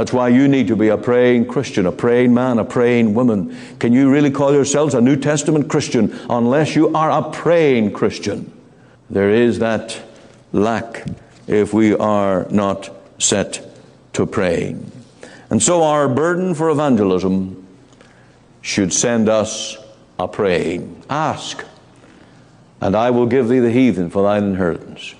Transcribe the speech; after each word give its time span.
That's 0.00 0.14
why 0.14 0.30
you 0.30 0.48
need 0.48 0.68
to 0.68 0.76
be 0.76 0.88
a 0.88 0.96
praying 0.96 1.48
Christian, 1.48 1.84
a 1.84 1.92
praying 1.92 2.32
man, 2.32 2.58
a 2.58 2.64
praying 2.64 3.12
woman. 3.12 3.54
Can 3.78 3.92
you 3.92 4.10
really 4.10 4.30
call 4.30 4.50
yourselves 4.50 4.94
a 4.94 5.00
New 5.02 5.14
Testament 5.14 5.68
Christian 5.68 6.18
unless 6.30 6.74
you 6.74 6.94
are 6.94 7.10
a 7.10 7.30
praying 7.30 7.92
Christian? 7.92 8.50
There 9.10 9.28
is 9.28 9.58
that 9.58 10.00
lack 10.52 11.04
if 11.46 11.74
we 11.74 11.94
are 11.94 12.46
not 12.48 12.88
set 13.18 13.60
to 14.14 14.24
praying. 14.24 14.90
And 15.50 15.62
so 15.62 15.82
our 15.82 16.08
burden 16.08 16.54
for 16.54 16.70
evangelism 16.70 17.66
should 18.62 18.94
send 18.94 19.28
us 19.28 19.76
a 20.18 20.26
praying. 20.26 21.04
Ask, 21.10 21.62
and 22.80 22.96
I 22.96 23.10
will 23.10 23.26
give 23.26 23.50
thee 23.50 23.60
the 23.60 23.70
heathen 23.70 24.08
for 24.08 24.22
thine 24.22 24.44
inheritance. 24.44 25.14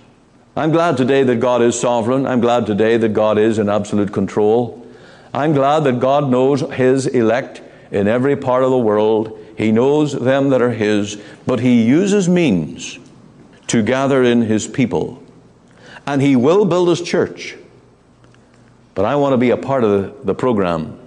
I'm 0.57 0.73
glad 0.73 0.97
today 0.97 1.23
that 1.23 1.37
God 1.37 1.63
is 1.63 1.79
sovereign. 1.79 2.27
I'm 2.27 2.41
glad 2.41 2.67
today 2.67 2.97
that 2.97 3.11
God 3.11 3.39
is 3.39 3.59
in 3.59 3.69
absolute 3.69 4.13
control. 4.13 4.85
I'm 5.33 5.53
glad 5.53 5.85
that 5.85 6.01
God 6.01 6.29
knows 6.29 6.61
His 6.73 7.07
elect 7.07 7.63
in 7.93 8.09
every 8.09 8.37
part 8.37 8.65
of 8.65 8.71
the 8.71 8.79
world. 8.79 9.39
He 9.57 9.71
knows 9.71 10.13
them 10.13 10.51
that 10.51 10.61
are 10.61 10.73
His, 10.73 11.23
but 11.47 11.61
He 11.61 11.83
uses 11.83 12.29
means 12.29 12.99
to 13.69 13.83
gather 13.83 14.25
in 14.25 14.43
His 14.43 14.67
people. 14.67 15.23
And 16.05 16.21
He 16.21 16.35
will 16.35 16.65
build 16.65 16.89
His 16.89 17.01
church. 17.03 17.57
But 18.97 19.05
I 19.05 19.15
want 19.15 19.35
to 19.35 19.39
be 19.39 19.51
a 19.51 19.57
part 19.57 19.85
of 19.85 20.27
the, 20.27 20.35
program. 20.35 21.00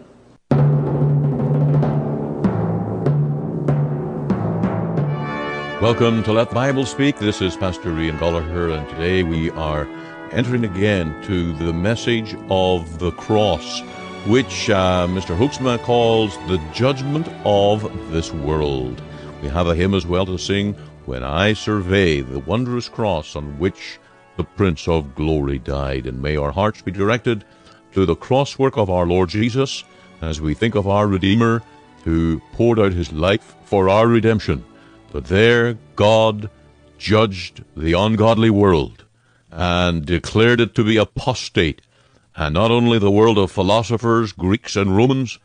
Welcome 5.83 6.23
to 6.23 6.31
Let 6.31 6.47
the 6.47 6.55
Bible 6.55 6.85
Speak. 6.85 7.17
This 7.17 7.41
is 7.41 7.57
Pastor 7.57 7.99
Ian 7.99 8.17
Goligher, 8.17 8.73
and 8.73 8.87
today 8.87 9.21
we 9.21 9.49
are 9.49 9.85
entering 10.31 10.63
again 10.63 11.21
to 11.23 11.51
the 11.57 11.73
message 11.73 12.37
of 12.49 12.99
the 12.99 13.11
cross, 13.11 13.81
which 14.25 14.69
uh, 14.69 15.05
Mr. 15.09 15.37
Hoeksema 15.37 15.83
calls 15.83 16.37
the 16.47 16.57
judgment 16.73 17.27
of 17.43 17.83
this 18.13 18.31
world. 18.31 19.01
We 19.41 19.49
have 19.49 19.67
a 19.67 19.75
hymn 19.75 19.93
as 19.93 20.05
well 20.05 20.25
to 20.27 20.37
sing, 20.37 20.73
When 21.05 21.21
I 21.21 21.51
Survey 21.51 22.21
the 22.21 22.39
Wondrous 22.39 22.87
Cross 22.87 23.35
on 23.35 23.59
which 23.59 23.99
the 24.37 24.45
Prince 24.45 24.87
of 24.87 25.13
Glory 25.15 25.59
died. 25.59 26.07
And 26.07 26.21
may 26.21 26.37
our 26.37 26.53
hearts 26.53 26.81
be 26.81 26.91
directed 26.91 27.43
to 27.91 28.05
the 28.05 28.15
cross 28.15 28.57
work 28.57 28.77
of 28.77 28.89
our 28.89 29.05
Lord 29.05 29.27
Jesus 29.27 29.83
as 30.21 30.39
we 30.39 30.53
think 30.53 30.75
of 30.75 30.87
our 30.87 31.07
Redeemer 31.07 31.61
who 32.05 32.41
poured 32.53 32.79
out 32.79 32.93
his 32.93 33.11
life 33.11 33.57
for 33.65 33.89
our 33.89 34.07
redemption. 34.07 34.63
But 35.13 35.25
there 35.25 35.77
God 35.95 36.49
judged 36.97 37.63
the 37.77 37.93
ungodly 37.93 38.49
world 38.49 39.05
and 39.51 40.03
declared 40.03 40.59
it 40.59 40.73
to 40.73 40.83
be 40.83 40.97
apostate, 40.97 41.83
and 42.35 42.55
not 42.55 42.71
only 42.71 42.97
the 42.97 43.11
world 43.11 43.37
of 43.37 43.51
philosophers, 43.51 44.31
Greeks 44.31 44.75
and 44.75 44.97
Romans, 44.97 45.37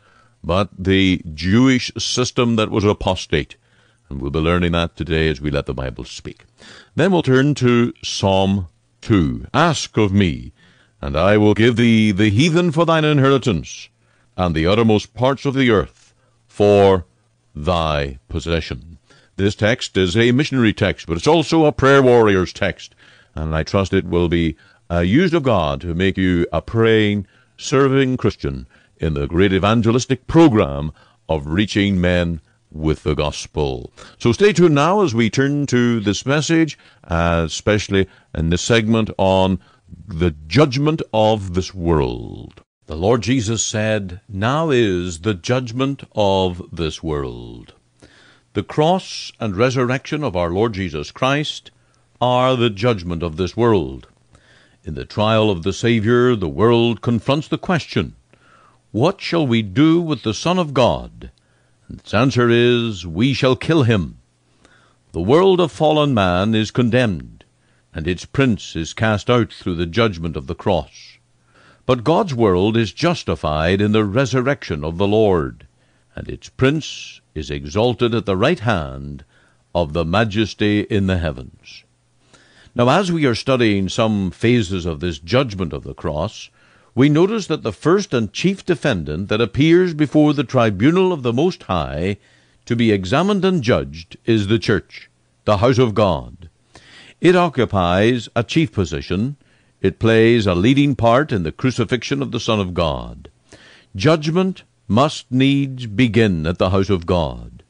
but 0.43 0.69
the 0.75 1.21
Jewish 1.35 1.91
system 1.99 2.55
that 2.55 2.71
was 2.71 2.83
apostate. 2.83 3.57
And 4.09 4.19
we'll 4.19 4.31
be 4.31 4.39
learning 4.39 4.71
that 4.71 4.97
today 4.97 5.29
as 5.29 5.39
we 5.39 5.51
let 5.51 5.67
the 5.67 5.75
Bible 5.75 6.03
speak. 6.03 6.45
Then 6.95 7.11
we'll 7.11 7.21
turn 7.21 7.53
to 7.55 7.93
Psalm 8.03 8.69
2. 9.01 9.49
Ask 9.53 9.97
of 9.97 10.11
me, 10.11 10.51
and 10.99 11.15
I 11.15 11.37
will 11.37 11.53
give 11.53 11.75
thee 11.75 12.11
the 12.11 12.31
heathen 12.31 12.71
for 12.71 12.87
thine 12.87 13.05
inheritance, 13.05 13.89
and 14.35 14.55
the 14.55 14.65
uttermost 14.65 15.13
parts 15.13 15.45
of 15.45 15.53
the 15.53 15.69
earth 15.69 16.15
for 16.47 17.05
thy 17.53 18.17
possession. 18.29 18.97
This 19.39 19.55
text 19.55 19.95
is 19.95 20.17
a 20.17 20.33
missionary 20.33 20.73
text, 20.73 21.07
but 21.07 21.15
it's 21.15 21.25
also 21.25 21.63
a 21.63 21.71
prayer 21.71 22.03
warrior's 22.03 22.51
text, 22.51 22.93
and 23.33 23.55
I 23.55 23.63
trust 23.63 23.93
it 23.93 24.03
will 24.03 24.27
be 24.27 24.57
uh, 24.91 24.99
used 24.99 25.33
of 25.33 25.43
God 25.43 25.79
to 25.79 25.95
make 25.95 26.17
you 26.17 26.45
a 26.51 26.61
praying, 26.61 27.25
serving 27.55 28.17
Christian 28.17 28.67
in 28.97 29.13
the 29.13 29.27
great 29.27 29.53
evangelistic 29.53 30.27
program 30.27 30.91
of 31.29 31.47
reaching 31.47 32.01
men 32.01 32.41
with 32.69 33.03
the 33.03 33.15
gospel. 33.15 33.93
So 34.17 34.33
stay 34.33 34.51
tuned 34.51 34.75
now 34.75 35.03
as 35.03 35.15
we 35.15 35.29
turn 35.29 35.67
to 35.67 36.01
this 36.01 36.25
message, 36.25 36.77
uh, 37.05 37.43
especially 37.45 38.09
in 38.35 38.49
this 38.49 38.61
segment 38.61 39.09
on 39.17 39.61
the 40.05 40.35
judgment 40.47 41.01
of 41.13 41.53
this 41.53 41.73
world. 41.73 42.61
The 42.87 42.97
Lord 42.97 43.21
Jesus 43.21 43.65
said, 43.65 44.19
Now 44.27 44.69
is 44.69 45.21
the 45.21 45.33
judgment 45.33 46.03
of 46.13 46.61
this 46.73 47.01
world. 47.01 47.73
The 48.53 48.63
cross 48.63 49.31
and 49.39 49.55
resurrection 49.55 50.23
of 50.23 50.35
our 50.35 50.49
Lord 50.49 50.73
Jesus 50.73 51.11
Christ 51.11 51.69
are 52.19 52.55
the 52.55 52.71
judgment 52.71 53.21
of 53.21 53.37
this 53.37 53.55
world. 53.55 54.07
In 54.83 54.95
the 54.95 55.05
trial 55.05 55.51
of 55.51 55.61
the 55.61 55.71
Savior, 55.71 56.35
the 56.35 56.49
world 56.49 57.03
confronts 57.03 57.47
the 57.47 57.59
question, 57.59 58.15
What 58.91 59.21
shall 59.21 59.45
we 59.45 59.61
do 59.61 60.01
with 60.01 60.23
the 60.23 60.33
Son 60.33 60.57
of 60.57 60.73
God? 60.73 61.29
And 61.87 61.99
its 61.99 62.11
answer 62.11 62.49
is, 62.49 63.05
We 63.05 63.33
shall 63.33 63.55
kill 63.55 63.83
him. 63.83 64.17
The 65.11 65.21
world 65.21 65.59
of 65.59 65.71
fallen 65.71 66.15
man 66.15 66.55
is 66.55 66.71
condemned, 66.71 67.45
and 67.93 68.07
its 68.07 68.25
prince 68.25 68.75
is 68.75 68.93
cast 68.93 69.29
out 69.29 69.53
through 69.53 69.75
the 69.75 69.85
judgment 69.85 70.35
of 70.35 70.47
the 70.47 70.55
cross. 70.55 71.19
But 71.85 72.03
God's 72.03 72.33
world 72.33 72.75
is 72.75 72.93
justified 72.93 73.79
in 73.79 73.91
the 73.91 74.05
resurrection 74.05 74.83
of 74.83 74.97
the 74.97 75.07
Lord, 75.07 75.67
and 76.19 76.27
its 76.27 76.49
prince 76.49 77.21
is 77.33 77.49
exalted 77.49 78.13
at 78.13 78.25
the 78.25 78.35
right 78.35 78.59
hand 78.59 79.23
of 79.73 79.93
the 79.93 80.03
majesty 80.03 80.81
in 80.81 81.07
the 81.07 81.17
heavens. 81.17 81.85
Now, 82.75 82.89
as 82.89 83.09
we 83.09 83.25
are 83.25 83.33
studying 83.33 83.87
some 83.87 84.29
phases 84.29 84.85
of 84.85 84.99
this 84.99 85.17
judgment 85.17 85.71
of 85.71 85.83
the 85.83 85.93
cross, 85.93 86.49
we 86.93 87.07
notice 87.07 87.47
that 87.47 87.63
the 87.63 87.71
first 87.71 88.13
and 88.13 88.33
chief 88.33 88.65
defendant 88.65 89.29
that 89.29 89.39
appears 89.39 89.93
before 89.93 90.33
the 90.33 90.43
tribunal 90.43 91.13
of 91.13 91.23
the 91.23 91.31
Most 91.31 91.63
High 91.63 92.17
to 92.65 92.75
be 92.75 92.91
examined 92.91 93.45
and 93.45 93.63
judged 93.63 94.17
is 94.25 94.47
the 94.47 94.59
church, 94.59 95.09
the 95.45 95.57
house 95.57 95.77
of 95.77 95.95
God. 95.95 96.49
It 97.21 97.37
occupies 97.37 98.27
a 98.35 98.43
chief 98.43 98.73
position. 98.73 99.37
It 99.81 99.99
plays 99.99 100.45
a 100.45 100.53
leading 100.53 100.97
part 100.97 101.31
in 101.31 101.43
the 101.43 101.53
crucifixion 101.53 102.21
of 102.21 102.31
the 102.33 102.41
Son 102.41 102.59
of 102.59 102.73
God. 102.73 103.29
Judgment 103.95 104.63
must 104.89 105.31
needs 105.31 105.85
begin 105.85 106.47
at 106.47 106.57
the 106.57 106.71
house 106.71 106.89
of 106.89 107.05
God. 107.05 107.61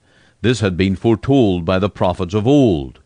This 0.41 0.61
had 0.61 0.77
been 0.77 0.95
foretold 0.95 1.65
by 1.65 1.77
the 1.77 1.89
prophets 1.89 2.33
of 2.33 2.47
old. 2.47 2.99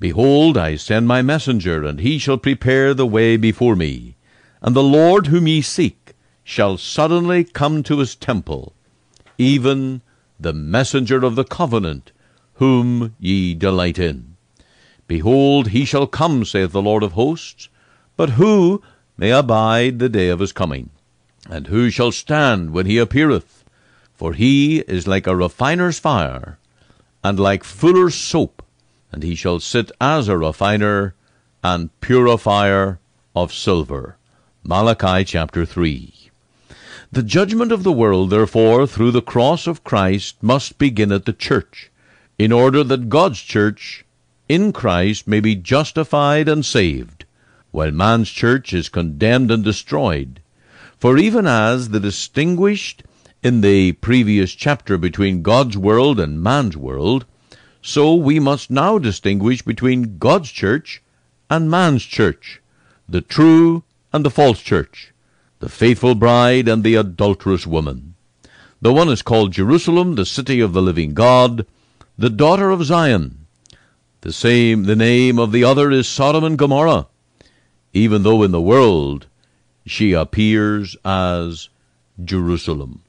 Behold, 0.00 0.58
I 0.58 0.74
send 0.74 1.06
my 1.06 1.22
messenger, 1.22 1.84
and 1.84 2.00
he 2.00 2.18
shall 2.18 2.36
prepare 2.36 2.92
the 2.92 3.06
way 3.06 3.36
before 3.36 3.76
me. 3.76 4.16
And 4.60 4.74
the 4.74 4.82
Lord 4.82 5.28
whom 5.28 5.46
ye 5.46 5.62
seek 5.62 6.14
shall 6.42 6.76
suddenly 6.76 7.44
come 7.44 7.84
to 7.84 8.00
his 8.00 8.16
temple, 8.16 8.72
even 9.38 10.02
the 10.40 10.52
messenger 10.52 11.24
of 11.24 11.36
the 11.36 11.44
covenant, 11.44 12.10
whom 12.54 13.14
ye 13.20 13.54
delight 13.54 14.00
in. 14.00 14.36
Behold, 15.06 15.68
he 15.68 15.84
shall 15.84 16.08
come, 16.08 16.44
saith 16.44 16.72
the 16.72 16.82
Lord 16.82 17.04
of 17.04 17.12
hosts, 17.12 17.68
but 18.16 18.30
who 18.30 18.82
may 19.16 19.30
abide 19.30 20.00
the 20.00 20.08
day 20.08 20.28
of 20.28 20.40
his 20.40 20.52
coming? 20.52 20.90
And 21.48 21.66
who 21.66 21.90
shall 21.90 22.12
stand 22.12 22.70
when 22.70 22.86
he 22.86 22.98
appeareth? 22.98 23.64
For 24.14 24.34
he 24.34 24.78
is 24.80 25.06
like 25.06 25.26
a 25.26 25.34
refiner's 25.34 25.98
fire, 25.98 26.58
and 27.24 27.40
like 27.40 27.64
fuller's 27.64 28.14
soap, 28.14 28.62
and 29.10 29.22
he 29.22 29.34
shall 29.34 29.58
sit 29.58 29.90
as 30.00 30.28
a 30.28 30.38
refiner 30.38 31.14
and 31.64 31.90
purifier 32.00 33.00
of 33.34 33.52
silver. 33.52 34.16
Malachi 34.62 35.24
chapter 35.24 35.64
3. 35.64 36.30
The 37.10 37.22
judgment 37.22 37.72
of 37.72 37.82
the 37.82 37.92
world, 37.92 38.30
therefore, 38.30 38.86
through 38.86 39.10
the 39.10 39.22
cross 39.22 39.66
of 39.66 39.84
Christ, 39.84 40.36
must 40.42 40.78
begin 40.78 41.10
at 41.10 41.24
the 41.24 41.32
church, 41.32 41.90
in 42.38 42.52
order 42.52 42.84
that 42.84 43.08
God's 43.08 43.40
church 43.40 44.04
in 44.48 44.72
Christ 44.72 45.26
may 45.26 45.40
be 45.40 45.54
justified 45.54 46.48
and 46.48 46.64
saved, 46.64 47.24
while 47.70 47.90
man's 47.90 48.30
church 48.30 48.72
is 48.72 48.88
condemned 48.88 49.50
and 49.50 49.64
destroyed. 49.64 50.40
For 51.02 51.18
even 51.18 51.48
as 51.48 51.88
the 51.88 51.98
distinguished 51.98 53.02
in 53.42 53.60
the 53.60 53.90
previous 53.90 54.52
chapter 54.52 54.96
between 54.96 55.42
God's 55.42 55.76
world 55.76 56.20
and 56.20 56.40
man's 56.40 56.76
world, 56.76 57.24
so 57.82 58.14
we 58.14 58.38
must 58.38 58.70
now 58.70 59.00
distinguish 59.00 59.62
between 59.62 60.18
God's 60.18 60.52
church 60.52 61.02
and 61.50 61.68
man's 61.68 62.04
church, 62.04 62.62
the 63.08 63.20
true 63.20 63.82
and 64.12 64.24
the 64.24 64.30
false 64.30 64.60
church, 64.60 65.12
the 65.58 65.68
faithful 65.68 66.14
bride 66.14 66.68
and 66.68 66.84
the 66.84 66.94
adulterous 66.94 67.66
woman. 67.66 68.14
The 68.80 68.92
one 68.92 69.08
is 69.08 69.22
called 69.22 69.50
Jerusalem, 69.50 70.14
the 70.14 70.24
city 70.24 70.60
of 70.60 70.72
the 70.72 70.82
living 70.82 71.14
God, 71.14 71.66
the 72.16 72.30
daughter 72.30 72.70
of 72.70 72.84
Zion. 72.84 73.48
The 74.20 74.32
same 74.32 74.84
the 74.84 74.94
name 74.94 75.40
of 75.40 75.50
the 75.50 75.64
other 75.64 75.90
is 75.90 76.06
Sodom 76.06 76.44
and 76.44 76.56
Gomorrah, 76.56 77.08
even 77.92 78.22
though 78.22 78.44
in 78.44 78.52
the 78.52 78.60
world 78.60 79.26
she 79.86 80.12
appears 80.12 80.96
as 81.04 81.68
Jerusalem. 82.22 83.02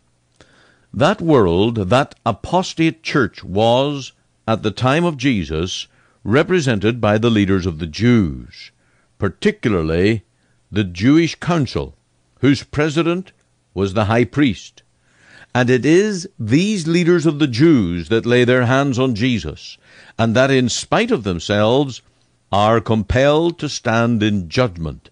That 0.93 1.21
world, 1.21 1.89
that 1.89 2.15
apostate 2.25 3.03
church, 3.03 3.43
was, 3.43 4.11
at 4.47 4.63
the 4.63 4.71
time 4.71 5.03
of 5.03 5.17
Jesus, 5.17 5.87
represented 6.23 7.01
by 7.01 7.17
the 7.17 7.29
leaders 7.29 7.65
of 7.65 7.79
the 7.79 7.87
Jews, 7.87 8.71
particularly 9.17 10.23
the 10.71 10.83
Jewish 10.83 11.35
council, 11.35 11.95
whose 12.39 12.63
president 12.63 13.31
was 13.73 13.93
the 13.93 14.05
high 14.05 14.25
priest. 14.25 14.83
And 15.55 15.69
it 15.69 15.85
is 15.85 16.27
these 16.39 16.87
leaders 16.87 17.25
of 17.25 17.39
the 17.39 17.47
Jews 17.47 18.09
that 18.09 18.25
lay 18.25 18.43
their 18.43 18.65
hands 18.65 18.97
on 18.97 19.15
Jesus, 19.15 19.77
and 20.17 20.35
that 20.35 20.51
in 20.51 20.69
spite 20.69 21.11
of 21.11 21.23
themselves 21.23 22.01
are 22.51 22.79
compelled 22.79 23.59
to 23.59 23.69
stand 23.69 24.21
in 24.23 24.49
judgment 24.49 25.09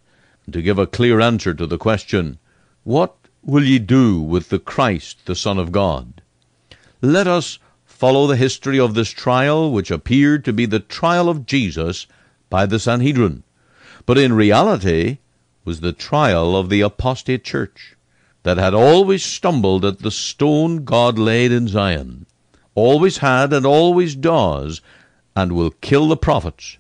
to 0.50 0.62
give 0.62 0.80
a 0.80 0.88
clear 0.88 1.20
answer 1.20 1.54
to 1.54 1.68
the 1.68 1.78
question, 1.78 2.40
What 2.84 3.16
will 3.44 3.64
ye 3.64 3.80
do 3.80 4.20
with 4.20 4.50
the 4.50 4.60
Christ, 4.60 5.26
the 5.26 5.36
Son 5.36 5.60
of 5.60 5.72
God? 5.72 6.22
Let 7.02 7.28
us 7.28 7.60
follow 7.86 8.26
the 8.26 8.36
history 8.36 8.80
of 8.80 8.96
this 8.96 9.10
trial, 9.12 9.72
which 9.72 9.92
appeared 9.92 10.44
to 10.46 10.54
be 10.54 10.66
the 10.66 10.80
trial 10.80 11.30
of 11.30 11.46
Jesus 11.46 12.08
by 12.50 12.66
the 12.66 12.80
Sanhedrin, 12.80 13.44
but 14.06 14.18
in 14.18 14.34
reality 14.34 15.20
was 15.64 15.82
the 15.82 15.94
trial 15.94 16.56
of 16.56 16.70
the 16.70 16.82
apostate 16.82 17.44
church 17.44 17.96
that 18.44 18.58
had 18.58 18.74
always 18.74 19.24
stumbled 19.24 19.86
at 19.86 20.00
the 20.00 20.10
stone 20.10 20.84
God 20.84 21.20
laid 21.20 21.52
in 21.52 21.68
Zion, 21.68 22.26
always 22.74 23.20
had 23.20 23.54
and 23.54 23.66
always 23.66 24.16
does, 24.16 24.82
and 25.36 25.52
will 25.52 25.70
kill 25.70 26.08
the 26.08 26.18
prophets, 26.18 26.78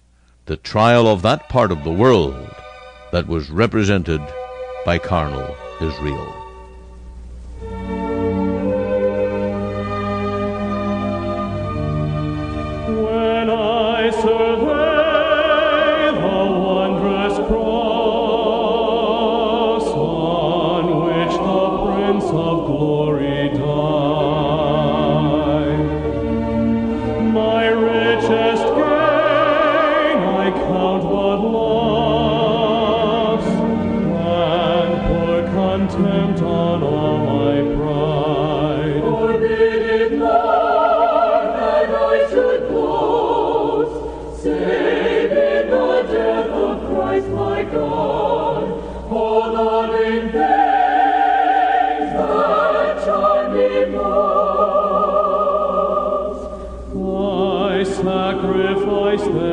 the 0.48 0.58
trial 0.58 1.08
of 1.08 1.22
that 1.22 1.48
part 1.48 1.72
of 1.72 1.84
the 1.84 1.92
world 1.92 2.50
that 3.12 3.28
was 3.28 3.50
represented 3.50 4.22
by 4.86 4.98
carnal 4.98 5.56
Israel. 5.80 6.41
Now, 59.30 59.50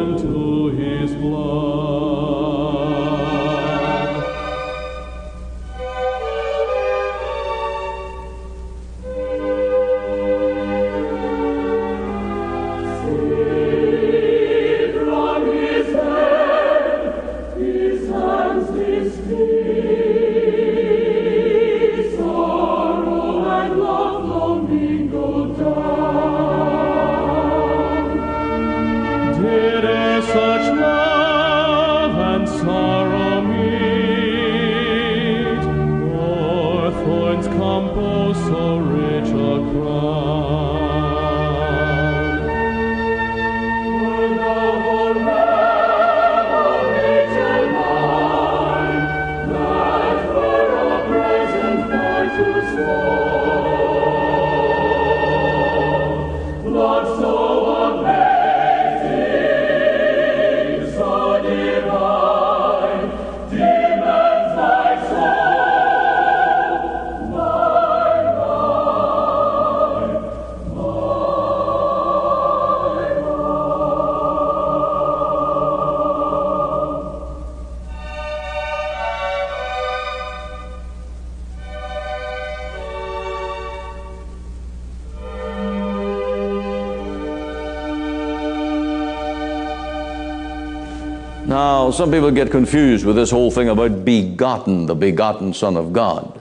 some 91.98 92.12
people 92.12 92.30
get 92.30 92.52
confused 92.52 93.04
with 93.04 93.16
this 93.16 93.30
whole 93.32 93.50
thing 93.50 93.68
about 93.68 94.04
begotten, 94.04 94.86
the 94.86 94.94
begotten 94.94 95.52
Son 95.52 95.76
of 95.76 95.92
God. 95.92 96.40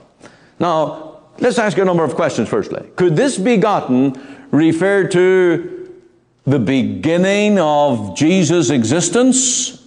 Now, 0.60 1.20
let's 1.40 1.58
ask 1.58 1.76
a 1.78 1.84
number 1.84 2.04
of 2.04 2.14
questions 2.14 2.48
firstly. 2.48 2.88
Could 2.94 3.16
this 3.16 3.36
begotten 3.36 4.46
refer 4.52 5.08
to 5.08 5.92
the 6.44 6.60
beginning 6.60 7.58
of 7.58 8.16
Jesus' 8.16 8.70
existence? 8.70 9.84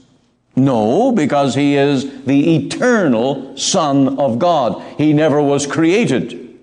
No, 0.57 1.13
because 1.13 1.55
he 1.55 1.77
is 1.77 2.23
the 2.25 2.57
eternal 2.57 3.55
Son 3.55 4.19
of 4.19 4.39
God. 4.39 4.83
He 4.97 5.13
never 5.13 5.41
was 5.41 5.65
created. 5.65 6.59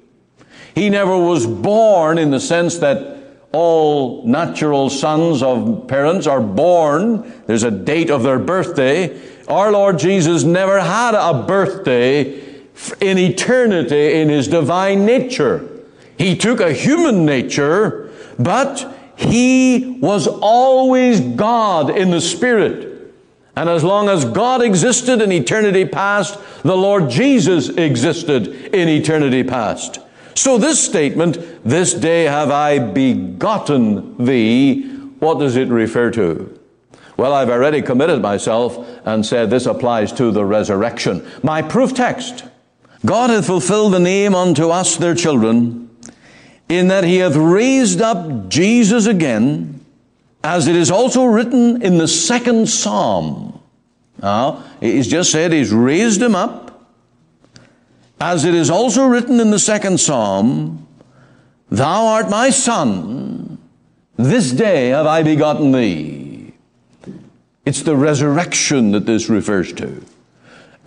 He 0.75 0.91
never 0.91 1.17
was 1.17 1.47
born 1.47 2.19
in 2.19 2.31
the 2.31 2.41
sense 2.41 2.77
that 2.79 3.18
all 3.59 4.23
natural 4.25 4.89
sons 4.89 5.43
of 5.43 5.89
parents 5.89 6.29
are 6.29 6.41
born. 6.41 7.43
There's 7.47 7.65
a 7.65 7.73
date 7.73 8.09
of 8.09 8.23
their 8.23 8.39
birthday. 8.39 9.21
Our 9.49 9.73
Lord 9.73 9.99
Jesus 9.99 10.45
never 10.45 10.79
had 10.79 11.17
a 11.17 11.43
birthday 11.43 12.39
in 13.01 13.19
eternity 13.19 14.21
in 14.21 14.29
his 14.29 14.47
divine 14.47 15.05
nature. 15.05 15.69
He 16.17 16.37
took 16.37 16.61
a 16.61 16.73
human 16.73 17.27
nature, 17.27 18.13
but 18.39 18.97
he 19.17 19.99
was 20.01 20.29
always 20.29 21.19
God 21.19 21.91
in 21.91 22.13
the 22.13 22.21
Spirit. 22.21 23.13
And 23.57 23.69
as 23.69 23.83
long 23.83 24.09
as 24.09 24.25
God 24.25 24.63
existed 24.63 25.21
in 25.21 25.33
eternity 25.33 25.85
past, 25.85 26.39
the 26.63 26.77
Lord 26.77 27.11
Jesus 27.11 27.71
existed 27.71 28.47
in 28.73 28.89
eternity 28.89 29.43
past. 29.43 29.99
So 30.39 30.57
this 30.57 30.79
statement, 30.79 31.37
this 31.65 31.93
day 31.93 32.23
have 32.23 32.53
I 32.53 32.79
begotten 32.79 34.25
thee, 34.25 34.83
what 35.19 35.41
does 35.41 35.57
it 35.57 35.67
refer 35.67 36.13
to? 36.13 36.57
Well, 37.17 37.35
I've 37.35 37.51
already 37.51 37.83
committed 37.83 38.23
myself 38.23 38.79
and 39.05 39.27
said 39.27 39.51
this 39.51 39.67
applies 39.67 40.13
to 40.13 40.31
the 40.31 40.45
resurrection. 40.45 41.29
My 41.43 41.61
proof 41.61 41.93
text. 41.93 42.45
God 43.05 43.31
hath 43.31 43.47
fulfilled 43.47 43.95
the 43.95 43.99
name 43.99 44.37
unto 44.37 44.71
us 44.71 44.97
their 44.97 45.17
children, 45.17 45.91
in 46.69 46.87
that 46.87 47.03
he 47.03 47.17
hath 47.17 47.35
raised 47.35 48.01
up 48.01 48.49
Jesus 48.49 49.07
again, 49.07 49.85
as 50.45 50.69
it 50.69 50.77
is 50.77 50.89
also 50.89 51.25
written 51.25 51.83
in 51.83 51.99
the 51.99 52.07
second 52.07 52.69
psalm. 52.69 53.61
Now, 54.23 54.63
he's 54.81 55.09
just 55.09 55.33
said 55.33 55.53
he's 55.53 55.73
raised 55.73 56.23
him 56.23 56.37
up, 56.37 56.68
as 58.21 58.45
it 58.45 58.55
is 58.55 58.71
also 58.71 59.07
written 59.07 59.41
in 59.41 59.51
the 59.51 59.59
second 59.59 60.01
psalm, 60.01 60.87
Thou 61.71 62.07
art 62.07 62.31
my 62.31 62.51
son, 62.51 63.59
this 64.17 64.51
day 64.51 64.89
have 64.89 65.07
I 65.07 65.23
begotten 65.23 65.73
thee. 65.73 66.53
It's 67.65 67.83
the 67.83 67.97
resurrection 67.97 68.93
that 68.93 69.07
this 69.07 69.29
refers 69.29 69.73
to. 69.75 70.03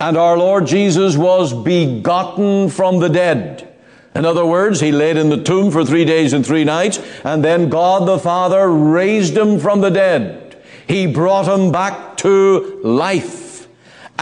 And 0.00 0.16
our 0.16 0.36
Lord 0.36 0.66
Jesus 0.66 1.16
was 1.16 1.54
begotten 1.54 2.68
from 2.68 2.98
the 2.98 3.08
dead. 3.08 3.68
In 4.14 4.24
other 4.26 4.44
words, 4.44 4.80
he 4.80 4.92
laid 4.92 5.16
in 5.16 5.30
the 5.30 5.42
tomb 5.42 5.70
for 5.70 5.84
three 5.84 6.04
days 6.04 6.32
and 6.32 6.44
three 6.44 6.64
nights, 6.64 6.98
and 7.24 7.42
then 7.44 7.70
God 7.70 8.06
the 8.06 8.18
Father 8.18 8.68
raised 8.68 9.36
him 9.36 9.58
from 9.58 9.80
the 9.80 9.90
dead. 9.90 10.60
He 10.86 11.06
brought 11.06 11.46
him 11.46 11.72
back 11.72 12.16
to 12.18 12.80
life 12.82 13.42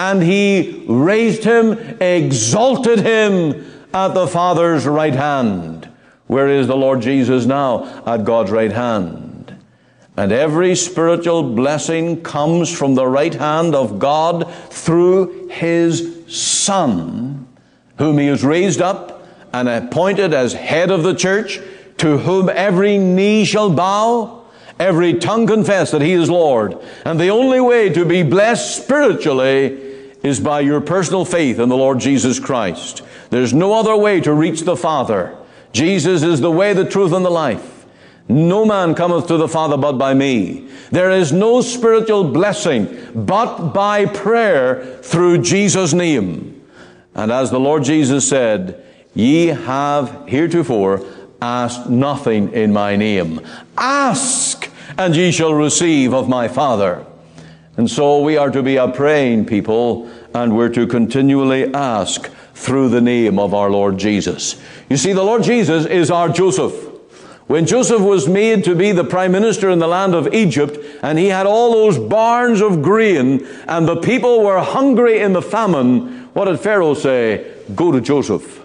and 0.01 0.23
he 0.23 0.83
raised 0.89 1.45
him, 1.45 1.73
exalted 2.01 3.01
him, 3.01 3.71
at 3.93 4.15
the 4.15 4.27
Father's 4.27 4.87
right 4.87 5.15
hand. 5.15 5.91
Where 6.27 6.49
is 6.49 6.69
the 6.69 6.77
Lord 6.77 7.03
Jesus 7.03 7.45
now? 7.45 8.03
At 8.07 8.25
God's 8.25 8.51
right 8.51 8.73
hand. 8.73 9.59
And 10.17 10.33
every 10.33 10.75
spiritual 10.75 11.43
blessing 11.43 12.23
comes 12.23 12.75
from 12.75 12.95
the 12.95 13.07
right 13.07 13.35
hand 13.35 13.75
of 13.75 13.99
God 13.99 14.51
through 14.71 15.49
His 15.49 16.25
Son, 16.29 17.47
whom 17.99 18.19
He 18.19 18.29
has 18.29 18.43
raised 18.43 18.81
up 18.81 19.27
and 19.53 19.69
appointed 19.69 20.33
as 20.33 20.55
head 20.55 20.91
of 20.91 21.03
the 21.03 21.15
church, 21.15 21.61
to 21.99 22.17
whom 22.17 22.49
every 22.49 22.97
knee 22.97 23.45
shall 23.45 23.71
bow, 23.71 24.45
every 24.79 25.15
tongue 25.15 25.47
confess 25.47 25.91
that 25.91 26.01
He 26.01 26.13
is 26.13 26.31
Lord. 26.31 26.79
And 27.05 27.21
the 27.21 27.29
only 27.29 27.61
way 27.61 27.91
to 27.91 28.07
be 28.07 28.23
blessed 28.23 28.83
spiritually 28.83 29.90
is 30.23 30.41
by 30.41 30.61
your 30.61 30.81
personal 30.81 31.25
faith 31.25 31.59
in 31.59 31.69
the 31.69 31.77
Lord 31.77 32.01
Jesus 32.01 32.39
Christ. 32.39 33.03
There's 33.31 33.55
no 33.55 33.75
other 33.75 33.97
way 33.97 34.21
to 34.21 34.33
reach 34.33 34.63
the 34.63 34.77
Father. 34.77 35.37
Jesus 35.73 36.23
is 36.23 36.41
the 36.41 36.51
way, 36.51 36.73
the 36.73 36.85
truth, 36.85 37.13
and 37.13 37.25
the 37.25 37.31
life. 37.31 37.87
No 38.29 38.65
man 38.65 38.95
cometh 38.95 39.27
to 39.29 39.37
the 39.37 39.49
Father 39.49 39.77
but 39.77 39.93
by 39.93 40.15
me. 40.15 40.69
There 40.91 41.11
is 41.11 41.33
no 41.33 41.63
spiritual 41.63 42.25
blessing 42.25 43.13
but 43.15 43.73
by 43.73 44.07
prayer 44.07 44.99
through 45.03 45.39
Jesus' 45.39 45.93
name. 45.93 46.65
And 47.15 47.33
as 47.33 47.51
the 47.51 47.61
Lord 47.61 47.85
Jesus 47.85 48.29
said, 48.29 48.85
Ye 49.15 49.47
have 49.47 50.29
heretofore 50.29 51.05
asked 51.43 51.89
nothing 51.89 52.53
in 52.53 52.73
my 52.73 52.95
name. 52.95 53.41
Ask, 53.77 54.71
and 54.97 55.17
ye 55.17 55.33
shall 55.33 55.55
receive 55.55 56.15
of 56.15 56.29
my 56.29 56.47
Father. 56.47 57.05
And 57.77 57.91
so 57.91 58.21
we 58.21 58.37
are 58.37 58.51
to 58.51 58.63
be 58.63 58.77
a 58.77 58.89
praying 58.89 59.47
people, 59.47 60.11
and 60.35 60.57
we're 60.57 60.69
to 60.71 60.87
continually 60.87 61.73
ask 61.73 62.31
through 62.55 62.91
the 62.91 63.01
name 63.01 63.39
of 63.39 63.55
our 63.55 63.71
Lord 63.71 63.99
Jesus. 63.99 64.61
You 64.89 64.97
see, 64.97 65.13
the 65.13 65.23
Lord 65.23 65.43
Jesus 65.43 65.87
is 65.87 66.11
our 66.11 66.29
Joseph. 66.29 66.89
When 67.47 67.67
Joseph 67.67 68.03
was 68.03 68.29
made 68.29 68.63
to 68.65 68.77
be 68.77 68.93
the 68.93 69.03
prime 69.03 69.33
minister 69.33 69.71
in 69.71 69.79
the 69.79 69.89
land 69.89 70.15
of 70.15 70.33
Egypt, 70.35 70.79
and 71.03 71.19
he 71.19 71.29
had 71.29 71.47
all 71.47 71.73
those 71.73 71.99
barns 71.99 72.61
of 72.61 72.83
grain, 72.83 73.47
and 73.67 73.89
the 73.89 73.97
people 73.97 74.45
were 74.45 74.61
hungry 74.61 75.21
in 75.21 75.33
the 75.33 75.43
famine, 75.43 76.29
what 76.33 76.45
did 76.45 76.61
Pharaoh 76.61 76.95
say? 76.95 77.53
Go 77.75 77.91
to 77.91 78.01
Joseph. 78.01 78.65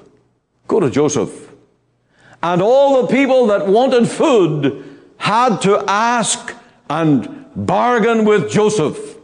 Go 0.68 0.80
to 0.80 0.90
Joseph. 0.90 1.52
And 2.44 2.62
all 2.62 3.02
the 3.02 3.08
people 3.08 3.48
that 3.48 3.68
wanted 3.68 4.08
food 4.08 4.84
had 5.18 5.62
to 5.62 5.84
ask 5.88 6.54
and 6.90 7.45
bargain 7.56 8.26
with 8.26 8.52
Joseph. 8.52 9.18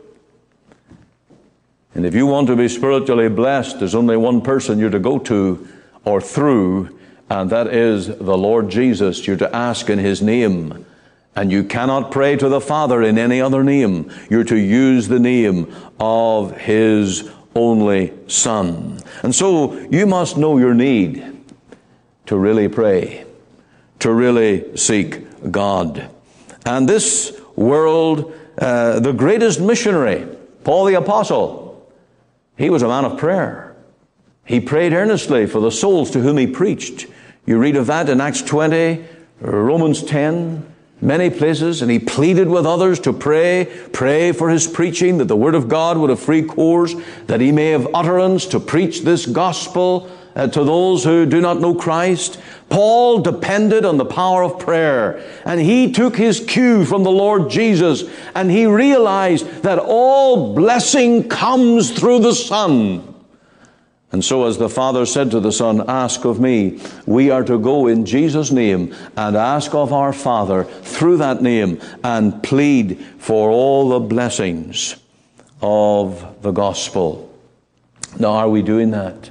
And 1.93 2.05
if 2.05 2.15
you 2.15 2.25
want 2.25 2.47
to 2.47 2.55
be 2.55 2.67
spiritually 2.67 3.27
blessed, 3.27 3.79
there's 3.79 3.95
only 3.95 4.15
one 4.15 4.41
person 4.41 4.79
you're 4.79 4.89
to 4.89 4.99
go 4.99 5.19
to 5.19 5.67
or 6.05 6.21
through, 6.21 6.97
and 7.29 7.49
that 7.49 7.67
is 7.67 8.07
the 8.07 8.37
Lord 8.37 8.69
Jesus. 8.69 9.27
You're 9.27 9.37
to 9.37 9.55
ask 9.55 9.89
in 9.89 9.99
His 9.99 10.21
name. 10.21 10.85
And 11.33 11.49
you 11.49 11.63
cannot 11.63 12.11
pray 12.11 12.35
to 12.35 12.49
the 12.49 12.59
Father 12.59 13.01
in 13.01 13.17
any 13.17 13.39
other 13.39 13.63
name. 13.63 14.11
You're 14.29 14.43
to 14.43 14.57
use 14.57 15.07
the 15.07 15.19
name 15.19 15.73
of 15.97 16.57
His 16.57 17.29
only 17.55 18.13
Son. 18.27 18.99
And 19.23 19.33
so 19.33 19.79
you 19.89 20.05
must 20.05 20.37
know 20.37 20.57
your 20.57 20.73
need 20.73 21.25
to 22.25 22.37
really 22.37 22.67
pray, 22.67 23.25
to 23.99 24.11
really 24.11 24.75
seek 24.75 25.51
God. 25.51 26.09
And 26.65 26.87
this 26.87 27.40
world, 27.55 28.33
uh, 28.57 28.99
the 28.99 29.11
greatest 29.11 29.59
missionary, 29.59 30.27
Paul 30.63 30.85
the 30.85 30.95
Apostle, 30.95 31.91
he 32.57 32.69
was 32.69 32.81
a 32.81 32.87
man 32.87 33.05
of 33.05 33.17
prayer. 33.17 33.75
He 34.45 34.59
prayed 34.59 34.93
earnestly 34.93 35.45
for 35.45 35.59
the 35.59 35.71
souls 35.71 36.11
to 36.11 36.19
whom 36.19 36.37
he 36.37 36.47
preached. 36.47 37.07
You 37.45 37.57
read 37.57 37.75
of 37.75 37.87
that 37.87 38.09
in 38.09 38.21
Acts 38.21 38.41
20, 38.41 39.03
Romans 39.39 40.03
10, 40.03 40.71
many 41.01 41.29
places, 41.29 41.81
and 41.81 41.89
he 41.89 41.99
pleaded 41.99 42.47
with 42.47 42.65
others 42.65 42.99
to 43.01 43.13
pray, 43.13 43.67
pray 43.91 44.31
for 44.31 44.49
his 44.49 44.67
preaching, 44.67 45.17
that 45.17 45.27
the 45.27 45.35
word 45.35 45.55
of 45.55 45.67
God 45.67 45.97
would 45.97 46.09
have 46.09 46.19
free 46.19 46.43
course, 46.43 46.93
that 47.25 47.41
he 47.41 47.51
may 47.51 47.69
have 47.69 47.87
utterance 47.93 48.45
to 48.47 48.59
preach 48.59 49.01
this 49.01 49.25
gospel 49.25 50.09
uh, 50.35 50.47
to 50.47 50.63
those 50.63 51.03
who 51.03 51.25
do 51.25 51.41
not 51.41 51.59
know 51.59 51.75
Christ. 51.75 52.39
Paul 52.69 53.19
depended 53.19 53.85
on 53.85 53.97
the 53.97 54.05
power 54.05 54.43
of 54.43 54.59
prayer 54.59 55.23
and 55.45 55.59
he 55.59 55.91
took 55.91 56.15
his 56.15 56.39
cue 56.39 56.85
from 56.85 57.03
the 57.03 57.11
Lord 57.11 57.49
Jesus 57.49 58.03
and 58.33 58.49
he 58.49 58.65
realized 58.65 59.63
that 59.63 59.79
all 59.79 60.55
blessing 60.55 61.27
comes 61.27 61.91
through 61.91 62.19
the 62.19 62.33
Son. 62.33 63.07
And 64.13 64.25
so, 64.25 64.45
as 64.45 64.57
the 64.57 64.67
Father 64.67 65.05
said 65.05 65.31
to 65.31 65.39
the 65.39 65.53
Son, 65.53 65.89
Ask 65.89 66.25
of 66.25 66.39
me, 66.39 66.81
we 67.05 67.29
are 67.29 67.43
to 67.45 67.57
go 67.57 67.87
in 67.87 68.05
Jesus' 68.05 68.51
name 68.51 68.93
and 69.15 69.37
ask 69.37 69.73
of 69.73 69.93
our 69.93 70.11
Father 70.11 70.65
through 70.65 71.17
that 71.17 71.41
name 71.41 71.79
and 72.03 72.43
plead 72.43 72.99
for 73.19 73.49
all 73.49 73.87
the 73.89 74.01
blessings 74.01 74.97
of 75.61 76.41
the 76.41 76.51
gospel. 76.51 77.33
Now, 78.19 78.33
are 78.33 78.49
we 78.49 78.61
doing 78.61 78.91
that? 78.91 79.29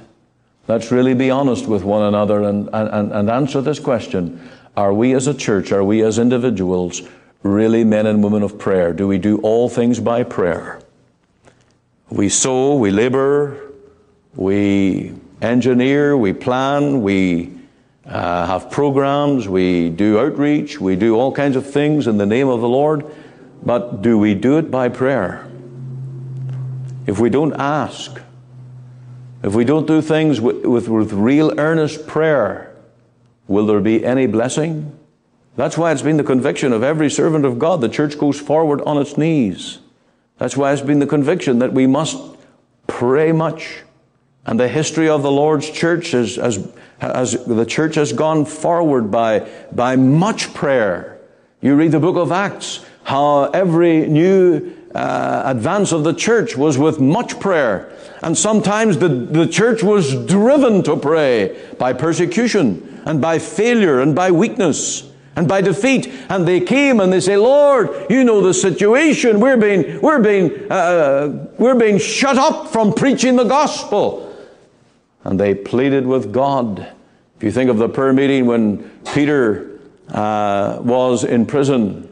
Let's 0.71 0.89
really 0.89 1.13
be 1.13 1.29
honest 1.29 1.67
with 1.67 1.83
one 1.83 2.03
another 2.03 2.43
and, 2.43 2.69
and, 2.71 3.11
and 3.11 3.29
answer 3.29 3.59
this 3.59 3.77
question. 3.77 4.39
Are 4.77 4.93
we 4.93 5.11
as 5.11 5.27
a 5.27 5.33
church, 5.33 5.73
are 5.73 5.83
we 5.83 6.01
as 6.01 6.17
individuals, 6.17 7.01
really 7.43 7.83
men 7.83 8.05
and 8.05 8.23
women 8.23 8.41
of 8.41 8.57
prayer? 8.57 8.93
Do 8.93 9.05
we 9.05 9.17
do 9.17 9.39
all 9.39 9.67
things 9.67 9.99
by 9.99 10.23
prayer? 10.23 10.81
We 12.09 12.29
sow, 12.29 12.77
we 12.77 12.89
labor, 12.89 13.73
we 14.33 15.13
engineer, 15.41 16.15
we 16.15 16.31
plan, 16.31 17.01
we 17.01 17.51
uh, 18.05 18.45
have 18.45 18.71
programs, 18.71 19.49
we 19.49 19.89
do 19.89 20.19
outreach, 20.19 20.79
we 20.79 20.95
do 20.95 21.17
all 21.17 21.33
kinds 21.33 21.57
of 21.57 21.69
things 21.69 22.07
in 22.07 22.17
the 22.17 22.25
name 22.25 22.47
of 22.47 22.61
the 22.61 22.69
Lord, 22.69 23.13
but 23.61 24.01
do 24.01 24.17
we 24.17 24.35
do 24.35 24.57
it 24.57 24.71
by 24.71 24.87
prayer? 24.87 25.45
If 27.07 27.19
we 27.19 27.29
don't 27.29 27.59
ask, 27.59 28.21
if 29.43 29.55
we 29.55 29.63
don't 29.63 29.87
do 29.87 30.01
things 30.01 30.39
with, 30.39 30.65
with, 30.65 30.87
with 30.87 31.13
real 31.13 31.59
earnest 31.59 32.07
prayer, 32.07 32.75
will 33.47 33.65
there 33.65 33.79
be 33.79 34.05
any 34.05 34.27
blessing? 34.27 34.97
That's 35.55 35.77
why 35.77 35.91
it's 35.91 36.01
been 36.01 36.17
the 36.17 36.23
conviction 36.23 36.71
of 36.73 36.83
every 36.83 37.09
servant 37.09 37.45
of 37.45 37.59
God. 37.59 37.81
The 37.81 37.89
church 37.89 38.17
goes 38.17 38.39
forward 38.39 38.81
on 38.81 38.97
its 38.97 39.17
knees. 39.17 39.79
That's 40.37 40.55
why 40.55 40.73
it's 40.73 40.81
been 40.81 40.99
the 40.99 41.07
conviction 41.07 41.59
that 41.59 41.73
we 41.73 41.87
must 41.87 42.17
pray 42.87 43.31
much. 43.31 43.79
And 44.45 44.59
the 44.59 44.67
history 44.67 45.07
of 45.07 45.21
the 45.21 45.31
Lord's 45.31 45.69
church 45.69 46.13
is 46.13 46.37
as, 46.37 46.67
as 46.99 47.45
the 47.45 47.65
church 47.65 47.95
has 47.95 48.13
gone 48.13 48.45
forward 48.45 49.11
by, 49.11 49.47
by 49.71 49.95
much 49.95 50.53
prayer. 50.53 51.19
You 51.61 51.75
read 51.75 51.91
the 51.91 51.99
book 51.99 52.15
of 52.15 52.31
Acts, 52.31 52.83
how 53.03 53.45
every 53.45 54.07
new 54.07 54.75
uh, 54.95 55.43
advance 55.45 55.91
of 55.91 56.03
the 56.03 56.13
church 56.13 56.57
was 56.57 56.77
with 56.77 56.99
much 56.99 57.39
prayer. 57.39 57.91
And 58.21 58.37
sometimes 58.37 58.97
the, 58.97 59.09
the 59.09 59.47
church 59.47 59.83
was 59.83 60.13
driven 60.25 60.83
to 60.83 60.95
pray 60.97 61.57
by 61.77 61.93
persecution 61.93 63.01
and 63.05 63.21
by 63.21 63.39
failure 63.39 64.01
and 64.01 64.15
by 64.15 64.31
weakness 64.31 65.09
and 65.35 65.47
by 65.47 65.61
defeat. 65.61 66.07
And 66.29 66.47
they 66.47 66.59
came 66.59 66.99
and 66.99 67.11
they 67.11 67.19
say, 67.19 67.37
Lord, 67.37 67.89
you 68.09 68.23
know 68.23 68.41
the 68.41 68.53
situation. 68.53 69.39
We're 69.39 69.57
being, 69.57 70.01
we're 70.01 70.21
being, 70.21 70.71
uh, 70.71 71.47
we're 71.57 71.75
being 71.75 71.97
shut 71.97 72.37
up 72.37 72.69
from 72.69 72.93
preaching 72.93 73.37
the 73.37 73.45
gospel. 73.45 74.27
And 75.23 75.39
they 75.39 75.55
pleaded 75.55 76.05
with 76.05 76.31
God. 76.31 76.79
If 77.37 77.43
you 77.43 77.51
think 77.51 77.69
of 77.69 77.77
the 77.77 77.89
prayer 77.89 78.13
meeting 78.13 78.45
when 78.45 78.89
Peter 79.13 79.79
uh, 80.09 80.79
was 80.81 81.23
in 81.23 81.45
prison 81.45 82.10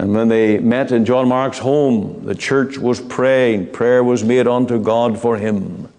and 0.00 0.14
when 0.14 0.28
they 0.28 0.56
met 0.56 0.92
in 0.92 1.04
John 1.04 1.28
Mark's 1.28 1.58
home, 1.58 2.24
the 2.24 2.34
church 2.34 2.78
was 2.78 3.02
praying. 3.02 3.70
Prayer 3.70 4.02
was 4.02 4.24
made 4.24 4.46
unto 4.46 4.82
God 4.82 5.20
for 5.20 5.36
him. 5.36 5.92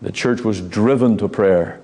The 0.00 0.10
church 0.10 0.40
was 0.40 0.60
driven 0.60 1.18
to 1.18 1.28
prayer. 1.28 1.80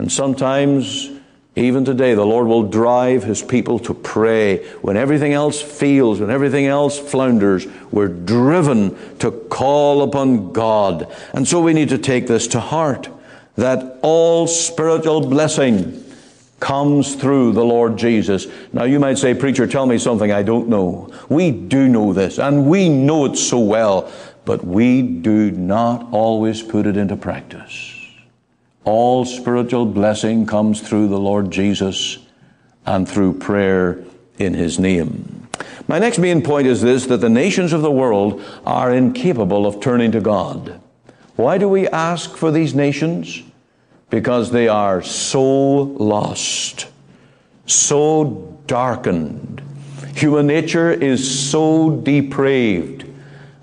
And 0.00 0.10
sometimes, 0.10 1.08
even 1.54 1.84
today, 1.84 2.14
the 2.14 2.26
Lord 2.26 2.48
will 2.48 2.64
drive 2.64 3.22
his 3.22 3.42
people 3.42 3.78
to 3.78 3.94
pray. 3.94 4.66
When 4.80 4.96
everything 4.96 5.32
else 5.32 5.62
fails, 5.62 6.18
when 6.18 6.30
everything 6.30 6.66
else 6.66 6.98
flounders, 6.98 7.64
we're 7.92 8.08
driven 8.08 8.98
to 9.20 9.30
call 9.30 10.02
upon 10.02 10.52
God. 10.52 11.06
And 11.32 11.46
so 11.46 11.60
we 11.60 11.74
need 11.74 11.90
to 11.90 11.98
take 11.98 12.26
this 12.26 12.48
to 12.48 12.58
heart 12.58 13.08
that 13.54 14.00
all 14.02 14.48
spiritual 14.48 15.28
blessing 15.28 16.02
comes 16.62 17.16
through 17.16 17.50
the 17.52 17.64
Lord 17.64 17.96
Jesus. 17.96 18.46
Now 18.72 18.84
you 18.84 19.00
might 19.00 19.18
say, 19.18 19.34
Preacher, 19.34 19.66
tell 19.66 19.84
me 19.84 19.98
something 19.98 20.30
I 20.30 20.44
don't 20.44 20.68
know. 20.68 21.12
We 21.28 21.50
do 21.50 21.88
know 21.88 22.12
this, 22.12 22.38
and 22.38 22.70
we 22.70 22.88
know 22.88 23.24
it 23.24 23.36
so 23.36 23.58
well, 23.58 24.10
but 24.44 24.64
we 24.64 25.02
do 25.02 25.50
not 25.50 26.06
always 26.12 26.62
put 26.62 26.86
it 26.86 26.96
into 26.96 27.16
practice. 27.16 27.98
All 28.84 29.24
spiritual 29.24 29.86
blessing 29.86 30.46
comes 30.46 30.80
through 30.80 31.08
the 31.08 31.18
Lord 31.18 31.50
Jesus 31.50 32.18
and 32.86 33.08
through 33.08 33.40
prayer 33.40 34.04
in 34.38 34.54
His 34.54 34.78
name. 34.78 35.48
My 35.88 35.98
next 35.98 36.18
main 36.18 36.42
point 36.42 36.68
is 36.68 36.80
this 36.80 37.06
that 37.06 37.20
the 37.20 37.28
nations 37.28 37.72
of 37.72 37.82
the 37.82 37.90
world 37.90 38.40
are 38.64 38.94
incapable 38.94 39.66
of 39.66 39.80
turning 39.80 40.12
to 40.12 40.20
God. 40.20 40.80
Why 41.34 41.58
do 41.58 41.68
we 41.68 41.88
ask 41.88 42.36
for 42.36 42.52
these 42.52 42.72
nations? 42.72 43.42
Because 44.12 44.50
they 44.50 44.68
are 44.68 45.00
so 45.00 45.80
lost, 45.80 46.86
so 47.64 48.58
darkened. 48.66 49.62
Human 50.14 50.46
nature 50.46 50.90
is 50.90 51.48
so 51.50 51.96
depraved. 52.02 53.06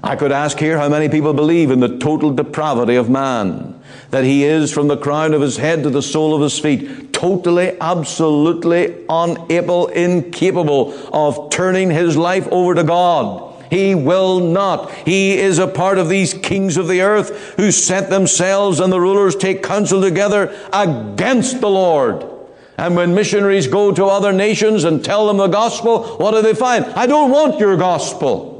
I 0.03 0.15
could 0.15 0.31
ask 0.31 0.57
here 0.57 0.79
how 0.79 0.89
many 0.89 1.07
people 1.07 1.33
believe 1.33 1.69
in 1.69 1.79
the 1.81 1.99
total 1.99 2.33
depravity 2.33 2.95
of 2.95 3.11
man 3.11 3.79
that 4.09 4.23
he 4.23 4.43
is 4.43 4.73
from 4.73 4.87
the 4.87 4.97
crown 4.97 5.35
of 5.35 5.41
his 5.41 5.57
head 5.57 5.83
to 5.83 5.91
the 5.91 6.01
sole 6.01 6.33
of 6.33 6.41
his 6.41 6.57
feet, 6.57 7.13
totally, 7.13 7.79
absolutely 7.79 9.05
unable, 9.07 9.85
incapable 9.89 10.95
of 11.13 11.51
turning 11.51 11.91
his 11.91 12.17
life 12.17 12.47
over 12.49 12.73
to 12.73 12.83
God. 12.83 13.48
He 13.69 13.93
will 13.93 14.39
not. 14.39 14.91
He 14.91 15.37
is 15.37 15.59
a 15.59 15.67
part 15.67 15.97
of 15.97 16.09
these 16.09 16.33
kings 16.33 16.77
of 16.77 16.87
the 16.87 17.01
earth 17.01 17.55
who 17.55 17.71
set 17.71 18.09
themselves 18.09 18.79
and 18.79 18.91
the 18.91 18.99
rulers 18.99 19.35
take 19.35 19.63
counsel 19.63 20.01
together 20.01 20.55
against 20.73 21.61
the 21.61 21.69
Lord. 21.69 22.25
And 22.77 22.95
when 22.95 23.13
missionaries 23.13 23.67
go 23.67 23.91
to 23.91 24.05
other 24.05 24.31
nations 24.31 24.85
and 24.85 25.03
tell 25.03 25.27
them 25.27 25.37
the 25.37 25.47
gospel, 25.47 26.03
what 26.17 26.31
do 26.31 26.41
they 26.41 26.55
find? 26.55 26.85
I 26.85 27.05
don't 27.07 27.29
want 27.29 27.59
your 27.59 27.75
gospel. 27.77 28.55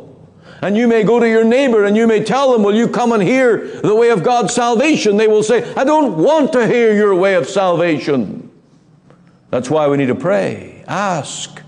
And 0.61 0.75
you 0.75 0.87
may 0.89 1.03
go 1.03 1.19
to 1.19 1.27
your 1.27 1.45
neighbor 1.45 1.85
and 1.85 1.95
you 1.95 2.05
may 2.05 2.23
tell 2.23 2.51
them, 2.51 2.63
Will 2.63 2.75
you 2.75 2.89
come 2.89 3.13
and 3.13 3.23
hear 3.23 3.79
the 3.81 3.95
way 3.95 4.09
of 4.09 4.23
God's 4.23 4.53
salvation? 4.53 5.15
They 5.15 5.27
will 5.27 5.41
say, 5.41 5.73
I 5.75 5.85
don't 5.85 6.17
want 6.17 6.51
to 6.53 6.67
hear 6.67 6.93
your 6.93 7.15
way 7.15 7.35
of 7.35 7.47
salvation. 7.47 8.51
That's 9.51 9.69
why 9.69 9.87
we 9.87 9.97
need 9.97 10.07
to 10.07 10.15
pray, 10.15 10.83
ask. 10.85 11.61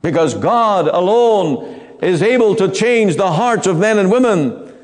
Because 0.00 0.34
God 0.34 0.88
alone 0.88 1.81
is 2.02 2.20
able 2.22 2.56
to 2.56 2.68
change 2.68 3.16
the 3.16 3.32
hearts 3.32 3.66
of 3.66 3.78
men 3.78 3.98
and 3.98 4.10
women 4.10 4.74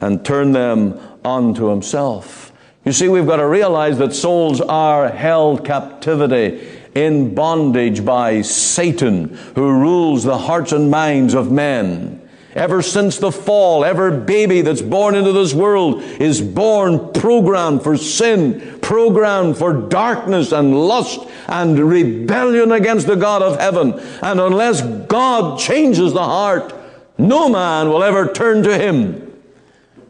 and 0.00 0.24
turn 0.24 0.52
them 0.52 1.00
unto 1.24 1.68
Himself. 1.68 2.52
You 2.84 2.92
see, 2.92 3.08
we've 3.08 3.26
got 3.26 3.36
to 3.36 3.46
realize 3.46 3.98
that 3.98 4.14
souls 4.14 4.60
are 4.60 5.08
held 5.08 5.64
captivity 5.64 6.68
in 6.94 7.34
bondage 7.34 8.04
by 8.04 8.42
Satan, 8.42 9.34
who 9.54 9.72
rules 9.72 10.22
the 10.22 10.38
hearts 10.38 10.72
and 10.72 10.90
minds 10.90 11.34
of 11.34 11.50
men. 11.50 12.25
Ever 12.56 12.80
since 12.80 13.18
the 13.18 13.30
fall, 13.30 13.84
every 13.84 14.16
baby 14.18 14.62
that's 14.62 14.80
born 14.80 15.14
into 15.14 15.30
this 15.30 15.52
world 15.52 16.02
is 16.02 16.40
born 16.40 17.12
programmed 17.12 17.82
for 17.82 17.98
sin, 17.98 18.78
programmed 18.80 19.58
for 19.58 19.74
darkness 19.74 20.52
and 20.52 20.74
lust 20.74 21.20
and 21.48 21.78
rebellion 21.78 22.72
against 22.72 23.08
the 23.08 23.14
God 23.14 23.42
of 23.42 23.60
heaven. 23.60 24.00
And 24.22 24.40
unless 24.40 24.80
God 25.06 25.58
changes 25.58 26.14
the 26.14 26.24
heart, 26.24 26.74
no 27.18 27.50
man 27.50 27.90
will 27.90 28.02
ever 28.02 28.26
turn 28.32 28.62
to 28.62 28.78
him. 28.78 29.38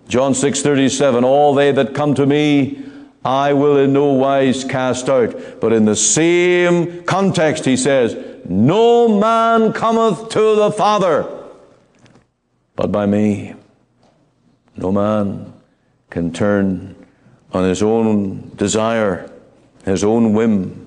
John 0.06 0.32
6:37 0.32 1.24
All 1.24 1.52
they 1.52 1.72
that 1.72 1.94
come 1.94 2.14
to 2.14 2.26
me 2.26 2.80
I 3.24 3.54
will 3.54 3.76
in 3.76 3.92
no 3.92 4.12
wise 4.12 4.62
cast 4.62 5.08
out. 5.08 5.60
But 5.60 5.72
in 5.72 5.84
the 5.84 5.96
same 5.96 7.02
context 7.02 7.64
he 7.64 7.76
says, 7.76 8.16
No 8.48 9.08
man 9.08 9.72
cometh 9.72 10.28
to 10.28 10.54
the 10.54 10.70
Father 10.70 11.36
but 12.76 12.92
by 12.92 13.06
me. 13.06 13.54
No 14.76 14.92
man 14.92 15.52
can 16.11 16.33
turn 16.33 16.95
on 17.52 17.64
his 17.64 17.83
own 17.83 18.54
desire, 18.56 19.30
his 19.85 20.04
own 20.04 20.35
whim, 20.35 20.87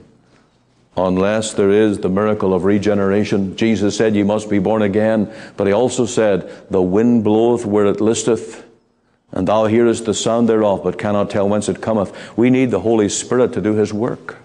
unless 0.95 1.53
there 1.53 1.71
is 1.71 1.97
the 1.97 2.09
miracle 2.09 2.53
of 2.53 2.65
regeneration. 2.65 3.57
Jesus 3.57 3.97
said, 3.97 4.15
You 4.15 4.25
must 4.25 4.49
be 4.49 4.59
born 4.59 4.83
again. 4.83 5.33
But 5.57 5.67
he 5.67 5.73
also 5.73 6.05
said, 6.05 6.49
The 6.69 6.81
wind 6.81 7.23
bloweth 7.23 7.65
where 7.65 7.87
it 7.87 7.99
listeth, 7.99 8.65
and 9.31 9.47
thou 9.47 9.65
hearest 9.65 10.05
the 10.05 10.13
sound 10.13 10.47
thereof, 10.47 10.81
but 10.83 10.99
cannot 10.99 11.31
tell 11.31 11.49
whence 11.49 11.69
it 11.69 11.81
cometh. 11.81 12.37
We 12.37 12.51
need 12.51 12.69
the 12.69 12.81
Holy 12.81 13.09
Spirit 13.09 13.53
to 13.53 13.61
do 13.61 13.73
his 13.73 13.91
work. 13.91 14.37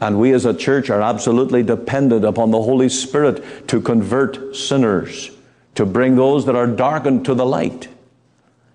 And 0.00 0.18
we 0.18 0.32
as 0.32 0.44
a 0.44 0.54
church 0.54 0.90
are 0.90 1.00
absolutely 1.00 1.62
dependent 1.62 2.24
upon 2.24 2.50
the 2.50 2.62
Holy 2.62 2.88
Spirit 2.88 3.68
to 3.68 3.80
convert 3.80 4.56
sinners 4.56 5.30
to 5.74 5.84
bring 5.86 6.16
those 6.16 6.46
that 6.46 6.56
are 6.56 6.66
darkened 6.66 7.24
to 7.24 7.34
the 7.34 7.46
light. 7.46 7.88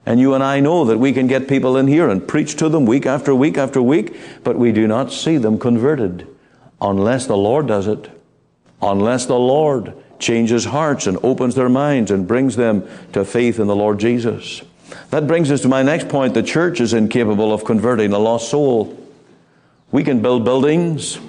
And 0.05 0.19
you 0.19 0.33
and 0.33 0.43
I 0.43 0.59
know 0.59 0.85
that 0.85 0.97
we 0.97 1.13
can 1.13 1.27
get 1.27 1.47
people 1.47 1.77
in 1.77 1.87
here 1.87 2.09
and 2.09 2.27
preach 2.27 2.55
to 2.55 2.69
them 2.69 2.85
week 2.85 3.05
after 3.05 3.33
week 3.35 3.57
after 3.57 3.81
week, 3.81 4.15
but 4.43 4.57
we 4.57 4.71
do 4.71 4.87
not 4.87 5.11
see 5.11 5.37
them 5.37 5.59
converted 5.59 6.27
unless 6.81 7.27
the 7.27 7.37
Lord 7.37 7.67
does 7.67 7.87
it. 7.87 8.09
Unless 8.81 9.25
the 9.25 9.37
Lord 9.37 9.93
changes 10.19 10.65
hearts 10.65 11.05
and 11.07 11.17
opens 11.23 11.55
their 11.55 11.69
minds 11.69 12.11
and 12.11 12.27
brings 12.27 12.55
them 12.55 12.87
to 13.13 13.25
faith 13.25 13.59
in 13.59 13.67
the 13.67 13.75
Lord 13.75 13.99
Jesus. 13.99 14.61
That 15.09 15.27
brings 15.27 15.51
us 15.51 15.61
to 15.61 15.67
my 15.67 15.83
next 15.83 16.09
point. 16.09 16.33
The 16.33 16.43
church 16.43 16.81
is 16.81 16.93
incapable 16.93 17.53
of 17.53 17.65
converting 17.65 18.13
a 18.13 18.19
lost 18.19 18.49
soul. 18.49 18.97
We 19.91 20.03
can 20.03 20.21
build 20.21 20.43
buildings, 20.43 21.19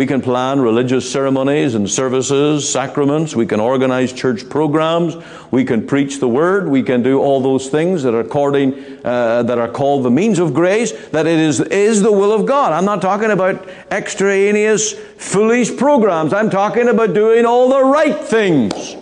we 0.00 0.06
can 0.06 0.22
plan 0.22 0.62
religious 0.62 1.12
ceremonies 1.12 1.74
and 1.74 1.88
services, 1.90 2.66
sacraments. 2.66 3.36
We 3.36 3.44
can 3.44 3.60
organize 3.60 4.14
church 4.14 4.48
programs. 4.48 5.14
We 5.50 5.62
can 5.62 5.86
preach 5.86 6.20
the 6.20 6.26
word. 6.26 6.70
We 6.70 6.82
can 6.82 7.02
do 7.02 7.20
all 7.20 7.42
those 7.42 7.68
things 7.68 8.02
that 8.04 8.14
are 8.14 8.20
according, 8.20 8.72
uh, 9.04 9.42
that 9.42 9.58
are 9.58 9.68
called 9.68 10.04
the 10.04 10.10
means 10.10 10.38
of 10.38 10.54
grace. 10.54 10.92
That 11.08 11.26
it 11.26 11.38
is 11.38 11.60
is 11.60 12.00
the 12.00 12.10
will 12.10 12.32
of 12.32 12.46
God. 12.46 12.72
I'm 12.72 12.86
not 12.86 13.02
talking 13.02 13.30
about 13.30 13.68
extraneous, 13.90 14.94
foolish 15.18 15.76
programs. 15.76 16.32
I'm 16.32 16.48
talking 16.48 16.88
about 16.88 17.12
doing 17.12 17.44
all 17.44 17.68
the 17.68 17.84
right 17.84 18.18
things. 18.18 18.96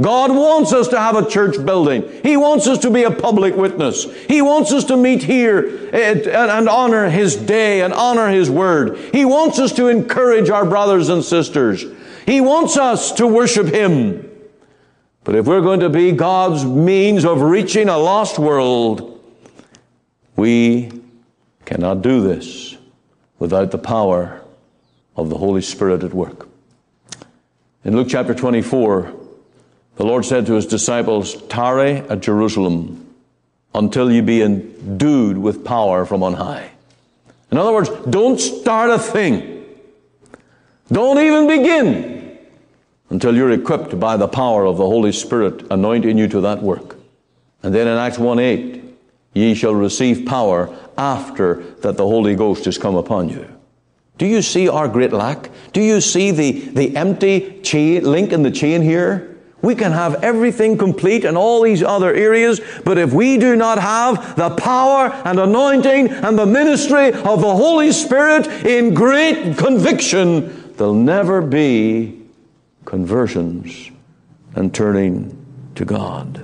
God 0.00 0.30
wants 0.30 0.74
us 0.74 0.88
to 0.88 0.98
have 0.98 1.16
a 1.16 1.26
church 1.26 1.64
building. 1.64 2.04
He 2.22 2.36
wants 2.36 2.66
us 2.66 2.78
to 2.78 2.90
be 2.90 3.04
a 3.04 3.10
public 3.10 3.56
witness. 3.56 4.04
He 4.26 4.42
wants 4.42 4.70
us 4.70 4.84
to 4.84 4.96
meet 4.96 5.22
here 5.22 5.88
and 5.90 6.68
honor 6.68 7.08
His 7.08 7.34
day 7.34 7.80
and 7.80 7.94
honor 7.94 8.28
His 8.28 8.50
word. 8.50 8.98
He 9.12 9.24
wants 9.24 9.58
us 9.58 9.72
to 9.72 9.86
encourage 9.88 10.50
our 10.50 10.66
brothers 10.66 11.08
and 11.08 11.24
sisters. 11.24 11.84
He 12.26 12.42
wants 12.42 12.76
us 12.76 13.12
to 13.12 13.26
worship 13.26 13.68
Him. 13.68 14.30
But 15.24 15.34
if 15.34 15.46
we're 15.46 15.62
going 15.62 15.80
to 15.80 15.88
be 15.88 16.12
God's 16.12 16.64
means 16.64 17.24
of 17.24 17.40
reaching 17.40 17.88
a 17.88 17.96
lost 17.96 18.38
world, 18.38 19.18
we 20.36 20.92
cannot 21.64 22.02
do 22.02 22.20
this 22.20 22.76
without 23.38 23.70
the 23.70 23.78
power 23.78 24.42
of 25.16 25.30
the 25.30 25.38
Holy 25.38 25.62
Spirit 25.62 26.04
at 26.04 26.12
work. 26.12 26.48
In 27.82 27.96
Luke 27.96 28.08
chapter 28.10 28.34
24, 28.34 29.15
the 29.96 30.04
Lord 30.04 30.24
said 30.24 30.46
to 30.46 30.54
his 30.54 30.66
disciples, 30.66 31.40
Tarry 31.44 31.96
at 31.96 32.20
Jerusalem 32.20 33.14
until 33.74 34.10
you 34.10 34.22
be 34.22 34.42
endued 34.42 35.36
with 35.36 35.64
power 35.64 36.06
from 36.06 36.22
on 36.22 36.34
high. 36.34 36.70
In 37.50 37.58
other 37.58 37.72
words, 37.72 37.90
don't 38.08 38.38
start 38.38 38.90
a 38.90 38.98
thing. 38.98 39.64
Don't 40.90 41.18
even 41.18 41.46
begin 41.46 42.38
until 43.10 43.34
you're 43.34 43.52
equipped 43.52 43.98
by 43.98 44.16
the 44.16 44.28
power 44.28 44.64
of 44.64 44.76
the 44.76 44.86
Holy 44.86 45.12
Spirit 45.12 45.64
anointing 45.70 46.18
you 46.18 46.28
to 46.28 46.40
that 46.42 46.62
work. 46.62 46.96
And 47.62 47.74
then 47.74 47.88
in 47.88 47.96
Acts 47.96 48.18
1 48.18 48.38
8, 48.38 48.84
ye 49.34 49.54
shall 49.54 49.74
receive 49.74 50.26
power 50.26 50.74
after 50.96 51.62
that 51.80 51.96
the 51.96 52.06
Holy 52.06 52.34
Ghost 52.34 52.64
has 52.64 52.78
come 52.78 52.96
upon 52.96 53.28
you. 53.28 53.46
Do 54.18 54.26
you 54.26 54.40
see 54.42 54.68
our 54.68 54.88
great 54.88 55.12
lack? 55.12 55.50
Do 55.72 55.82
you 55.82 56.00
see 56.00 56.30
the, 56.30 56.52
the 56.52 56.96
empty 56.96 57.60
chain, 57.62 58.04
link 58.04 58.32
in 58.32 58.42
the 58.42 58.50
chain 58.50 58.82
here? 58.82 59.35
We 59.62 59.74
can 59.74 59.92
have 59.92 60.22
everything 60.22 60.76
complete 60.76 61.24
in 61.24 61.36
all 61.36 61.62
these 61.62 61.82
other 61.82 62.14
areas, 62.14 62.60
but 62.84 62.98
if 62.98 63.12
we 63.12 63.38
do 63.38 63.56
not 63.56 63.78
have 63.78 64.36
the 64.36 64.50
power 64.50 65.10
and 65.24 65.40
anointing 65.40 66.08
and 66.08 66.38
the 66.38 66.46
ministry 66.46 67.12
of 67.12 67.40
the 67.40 67.56
Holy 67.56 67.90
Spirit 67.90 68.46
in 68.64 68.94
great 68.94 69.56
conviction, 69.56 70.72
there'll 70.74 70.94
never 70.94 71.40
be 71.40 72.22
conversions 72.84 73.90
and 74.54 74.74
turning 74.74 75.44
to 75.74 75.84
God. 75.84 76.42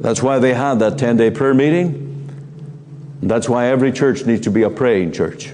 That's 0.00 0.22
why 0.22 0.38
they 0.38 0.54
had 0.54 0.78
that 0.78 0.96
10 0.96 1.16
day 1.16 1.30
prayer 1.30 1.54
meeting. 1.54 2.04
That's 3.20 3.48
why 3.48 3.66
every 3.66 3.90
church 3.90 4.24
needs 4.24 4.42
to 4.42 4.50
be 4.50 4.62
a 4.62 4.70
praying 4.70 5.12
church. 5.12 5.52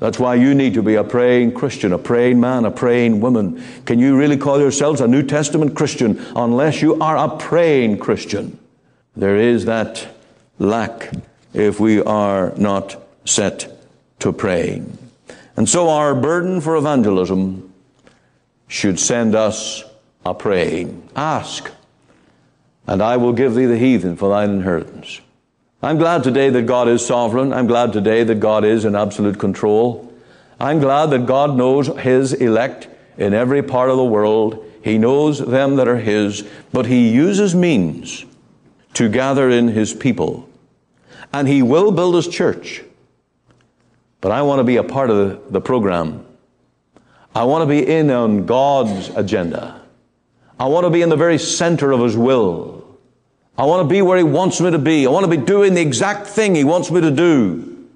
That's 0.00 0.18
why 0.18 0.36
you 0.36 0.54
need 0.54 0.74
to 0.74 0.82
be 0.82 0.94
a 0.94 1.02
praying 1.02 1.54
Christian, 1.54 1.92
a 1.92 1.98
praying 1.98 2.40
man, 2.40 2.64
a 2.64 2.70
praying 2.70 3.20
woman. 3.20 3.62
Can 3.84 3.98
you 3.98 4.16
really 4.16 4.36
call 4.36 4.60
yourselves 4.60 5.00
a 5.00 5.08
New 5.08 5.24
Testament 5.24 5.74
Christian 5.74 6.24
unless 6.36 6.80
you 6.80 7.00
are 7.00 7.16
a 7.16 7.36
praying 7.36 7.98
Christian? 7.98 8.58
There 9.16 9.36
is 9.36 9.64
that 9.64 10.06
lack 10.60 11.12
if 11.52 11.80
we 11.80 12.00
are 12.00 12.52
not 12.56 13.02
set 13.24 13.76
to 14.20 14.32
praying. 14.32 14.96
And 15.56 15.68
so 15.68 15.88
our 15.88 16.14
burden 16.14 16.60
for 16.60 16.76
evangelism 16.76 17.72
should 18.68 19.00
send 19.00 19.34
us 19.34 19.82
a 20.24 20.34
praying. 20.34 21.08
Ask, 21.16 21.72
and 22.86 23.02
I 23.02 23.16
will 23.16 23.32
give 23.32 23.56
thee 23.56 23.66
the 23.66 23.78
heathen 23.78 24.16
for 24.16 24.28
thine 24.28 24.50
inheritance. 24.50 25.20
I'm 25.80 25.96
glad 25.96 26.24
today 26.24 26.50
that 26.50 26.62
God 26.62 26.88
is 26.88 27.06
sovereign. 27.06 27.52
I'm 27.52 27.68
glad 27.68 27.92
today 27.92 28.24
that 28.24 28.40
God 28.40 28.64
is 28.64 28.84
in 28.84 28.96
absolute 28.96 29.38
control. 29.38 30.12
I'm 30.58 30.80
glad 30.80 31.10
that 31.10 31.26
God 31.26 31.56
knows 31.56 31.86
His 31.98 32.32
elect 32.32 32.88
in 33.16 33.32
every 33.32 33.62
part 33.62 33.88
of 33.88 33.96
the 33.96 34.04
world. 34.04 34.64
He 34.82 34.98
knows 34.98 35.38
them 35.38 35.76
that 35.76 35.86
are 35.86 35.98
His, 35.98 36.44
but 36.72 36.86
He 36.86 37.10
uses 37.10 37.54
means 37.54 38.24
to 38.94 39.08
gather 39.08 39.48
in 39.48 39.68
His 39.68 39.94
people. 39.94 40.48
And 41.32 41.46
He 41.46 41.62
will 41.62 41.92
build 41.92 42.16
His 42.16 42.26
church. 42.26 42.82
But 44.20 44.32
I 44.32 44.42
want 44.42 44.58
to 44.58 44.64
be 44.64 44.78
a 44.78 44.82
part 44.84 45.10
of 45.10 45.52
the, 45.52 45.60
program. 45.60 46.26
I 47.36 47.44
want 47.44 47.62
to 47.62 47.66
be 47.66 47.86
in 47.86 48.10
on 48.10 48.46
God's 48.46 49.10
agenda. 49.10 49.80
I 50.58 50.66
want 50.66 50.86
to 50.86 50.90
be 50.90 51.02
in 51.02 51.08
the 51.08 51.16
very 51.16 51.38
center 51.38 51.92
of 51.92 52.00
His 52.00 52.16
will. 52.16 52.77
I 53.58 53.64
want 53.64 53.86
to 53.86 53.92
be 53.92 54.00
where 54.00 54.16
He 54.16 54.22
wants 54.22 54.60
me 54.60 54.70
to 54.70 54.78
be. 54.78 55.06
I 55.06 55.10
want 55.10 55.30
to 55.30 55.36
be 55.36 55.44
doing 55.44 55.74
the 55.74 55.82
exact 55.82 56.28
thing 56.28 56.54
He 56.54 56.64
wants 56.64 56.90
me 56.90 57.00
to 57.00 57.10
do. 57.10 57.86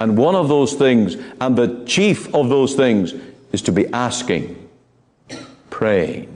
And 0.00 0.16
one 0.16 0.34
of 0.34 0.48
those 0.48 0.72
things, 0.72 1.16
and 1.40 1.54
the 1.54 1.84
chief 1.84 2.34
of 2.34 2.48
those 2.48 2.74
things, 2.74 3.14
is 3.52 3.62
to 3.62 3.72
be 3.72 3.86
asking, 3.88 4.68
praying. 5.70 6.30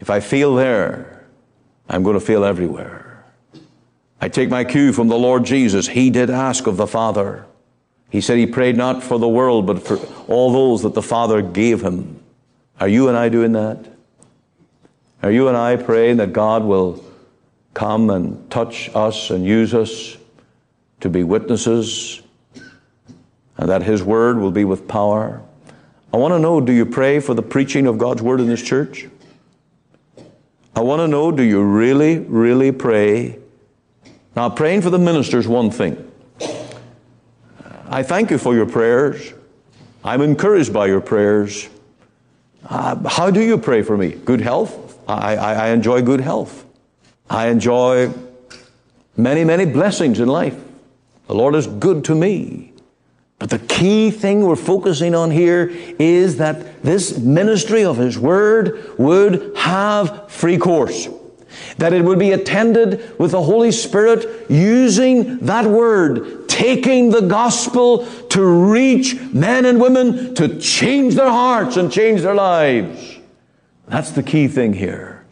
If 0.00 0.10
I 0.10 0.20
feel 0.20 0.54
there, 0.56 1.26
I'm 1.88 2.02
going 2.02 2.18
to 2.18 2.24
feel 2.24 2.44
everywhere. 2.44 3.24
I 4.20 4.28
take 4.28 4.48
my 4.48 4.64
cue 4.64 4.92
from 4.92 5.08
the 5.08 5.18
Lord 5.18 5.44
Jesus. 5.44 5.86
He 5.88 6.10
did 6.10 6.30
ask 6.30 6.66
of 6.66 6.76
the 6.76 6.86
Father. 6.86 7.44
He 8.10 8.20
said 8.20 8.38
he 8.38 8.46
prayed 8.46 8.76
not 8.76 9.02
for 9.02 9.18
the 9.18 9.28
world, 9.28 9.66
but 9.66 9.82
for 9.82 9.98
all 10.26 10.52
those 10.52 10.82
that 10.82 10.94
the 10.94 11.02
Father 11.02 11.42
gave 11.42 11.82
him. 11.82 12.20
Are 12.80 12.88
you 12.88 13.08
and 13.08 13.16
I 13.16 13.28
doing 13.28 13.52
that? 13.52 13.84
Are 15.22 15.30
you 15.30 15.48
and 15.48 15.56
I 15.56 15.76
praying 15.76 16.18
that 16.18 16.32
God 16.32 16.62
will 16.62 17.04
come 17.74 18.10
and 18.10 18.50
touch 18.50 18.90
us 18.94 19.30
and 19.30 19.44
use 19.44 19.74
us 19.74 20.16
to 21.00 21.08
be 21.08 21.24
witnesses 21.24 22.22
and 23.56 23.68
that 23.68 23.82
His 23.82 24.02
Word 24.02 24.38
will 24.38 24.50
be 24.50 24.64
with 24.64 24.86
power? 24.86 25.42
I 26.12 26.18
want 26.18 26.32
to 26.32 26.38
know 26.38 26.60
do 26.60 26.72
you 26.72 26.86
pray 26.86 27.20
for 27.20 27.34
the 27.34 27.42
preaching 27.42 27.86
of 27.86 27.98
God's 27.98 28.22
Word 28.22 28.40
in 28.40 28.46
this 28.46 28.62
church? 28.62 29.06
I 30.74 30.80
want 30.80 31.00
to 31.00 31.08
know 31.08 31.32
do 31.32 31.42
you 31.42 31.62
really, 31.62 32.18
really 32.18 32.70
pray? 32.70 33.38
Now, 34.34 34.50
praying 34.50 34.82
for 34.82 34.90
the 34.90 34.98
minister 34.98 35.38
is 35.38 35.48
one 35.48 35.70
thing. 35.70 36.12
I 37.88 38.02
thank 38.02 38.30
you 38.30 38.36
for 38.36 38.54
your 38.54 38.66
prayers. 38.66 39.32
I'm 40.04 40.20
encouraged 40.20 40.72
by 40.72 40.86
your 40.86 41.00
prayers. 41.00 41.68
Uh, 42.68 43.08
how 43.08 43.30
do 43.30 43.40
you 43.40 43.56
pray 43.56 43.82
for 43.82 43.96
me? 43.96 44.10
Good 44.10 44.40
health? 44.40 44.85
I, 45.06 45.36
I, 45.36 45.52
I 45.52 45.68
enjoy 45.68 46.02
good 46.02 46.20
health. 46.20 46.64
I 47.28 47.48
enjoy 47.48 48.12
many, 49.16 49.44
many 49.44 49.64
blessings 49.64 50.20
in 50.20 50.28
life. 50.28 50.56
The 51.26 51.34
Lord 51.34 51.54
is 51.54 51.66
good 51.66 52.04
to 52.04 52.14
me. 52.14 52.72
But 53.38 53.50
the 53.50 53.58
key 53.58 54.10
thing 54.10 54.42
we're 54.42 54.56
focusing 54.56 55.14
on 55.14 55.30
here 55.30 55.70
is 55.98 56.38
that 56.38 56.82
this 56.82 57.18
ministry 57.18 57.84
of 57.84 57.98
His 57.98 58.18
Word 58.18 58.94
would 58.98 59.56
have 59.56 60.30
free 60.30 60.56
course 60.56 61.08
that 61.78 61.92
it 61.92 62.04
would 62.04 62.18
be 62.18 62.32
attended 62.32 63.18
with 63.18 63.32
the 63.32 63.42
Holy 63.42 63.72
Spirit 63.72 64.50
using 64.50 65.38
that 65.38 65.66
word, 65.66 66.48
taking 66.48 67.10
the 67.10 67.20
gospel 67.22 68.06
to 68.30 68.44
reach 68.44 69.20
men 69.32 69.64
and 69.64 69.80
women 69.80 70.34
to 70.34 70.58
change 70.58 71.14
their 71.14 71.30
hearts 71.30 71.76
and 71.76 71.92
change 71.92 72.22
their 72.22 72.34
lives. 72.34 73.15
That's 73.88 74.10
the 74.10 74.22
key 74.22 74.48
thing 74.48 74.72
here. 74.72 75.24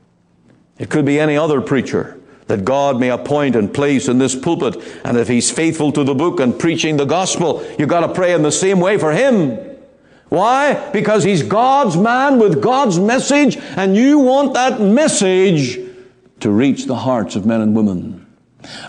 It 0.79 0.91
could 0.91 1.05
be 1.05 1.21
any 1.21 1.37
other 1.37 1.61
preacher 1.61 2.21
that 2.47 2.65
God 2.65 3.01
may 3.01 3.11
appoint 3.11 3.57
and 3.57 3.73
place 3.73 4.09
in 4.09 4.19
this 4.19 4.35
pulpit. 4.35 4.77
And 5.05 5.17
if 5.17 5.29
he's 5.29 5.51
faithful 5.51 5.93
to 5.93 6.05
the 6.05 6.15
book 6.15 6.41
and 6.41 6.59
preaching 6.59 6.97
the 6.97 7.05
gospel, 7.05 7.65
you've 7.79 7.89
got 7.89 8.01
to 8.01 8.13
pray 8.13 8.35
in 8.35 8.43
the 8.43 8.53
same 8.53 8.81
way 8.81 8.99
for 8.99 9.13
him. 9.13 9.59
Why? 10.29 10.91
Because 10.93 11.25
he's 11.25 11.43
God's 11.43 11.97
man 11.97 12.39
with 12.39 12.63
God's 12.63 12.99
message, 12.99 13.57
and 13.57 13.97
you 13.97 14.19
want 14.19 14.55
that 14.55 14.81
message 14.81 15.79
to 16.41 16.51
reach 16.51 16.87
the 16.87 16.97
hearts 16.97 17.37
of 17.37 17.47
men 17.47 17.61
and 17.61 17.75
women. 17.77 18.27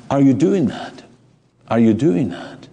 Are 0.10 0.22
you 0.22 0.34
doing 0.34 0.68
that? 0.68 1.04
Are 1.68 1.80
you 1.80 1.94
doing 1.94 2.30
that? 2.30 2.68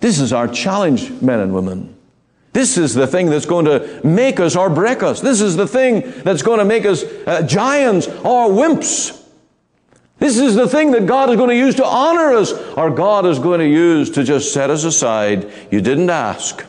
This 0.00 0.18
is 0.18 0.32
our 0.32 0.48
challenge, 0.48 1.10
men 1.22 1.40
and 1.40 1.54
women. 1.54 1.96
This 2.60 2.76
is 2.76 2.92
the 2.92 3.06
thing 3.06 3.30
that's 3.30 3.46
going 3.46 3.64
to 3.64 4.00
make 4.04 4.38
us 4.38 4.54
or 4.54 4.68
break 4.68 5.02
us. 5.02 5.22
This 5.22 5.40
is 5.40 5.56
the 5.56 5.66
thing 5.66 6.02
that's 6.22 6.42
going 6.42 6.58
to 6.58 6.64
make 6.66 6.84
us 6.84 7.04
uh, 7.26 7.40
giants 7.46 8.06
or 8.06 8.50
wimps. 8.50 9.18
This 10.18 10.36
is 10.36 10.54
the 10.54 10.68
thing 10.68 10.90
that 10.90 11.06
God 11.06 11.30
is 11.30 11.36
going 11.36 11.48
to 11.48 11.56
use 11.56 11.76
to 11.76 11.86
honor 11.86 12.34
us, 12.34 12.52
or 12.52 12.90
God 12.90 13.24
is 13.24 13.38
going 13.38 13.60
to 13.60 13.66
use 13.66 14.10
to 14.10 14.24
just 14.24 14.52
set 14.52 14.68
us 14.68 14.84
aside. 14.84 15.50
You 15.70 15.80
didn't 15.80 16.10
ask. 16.10 16.62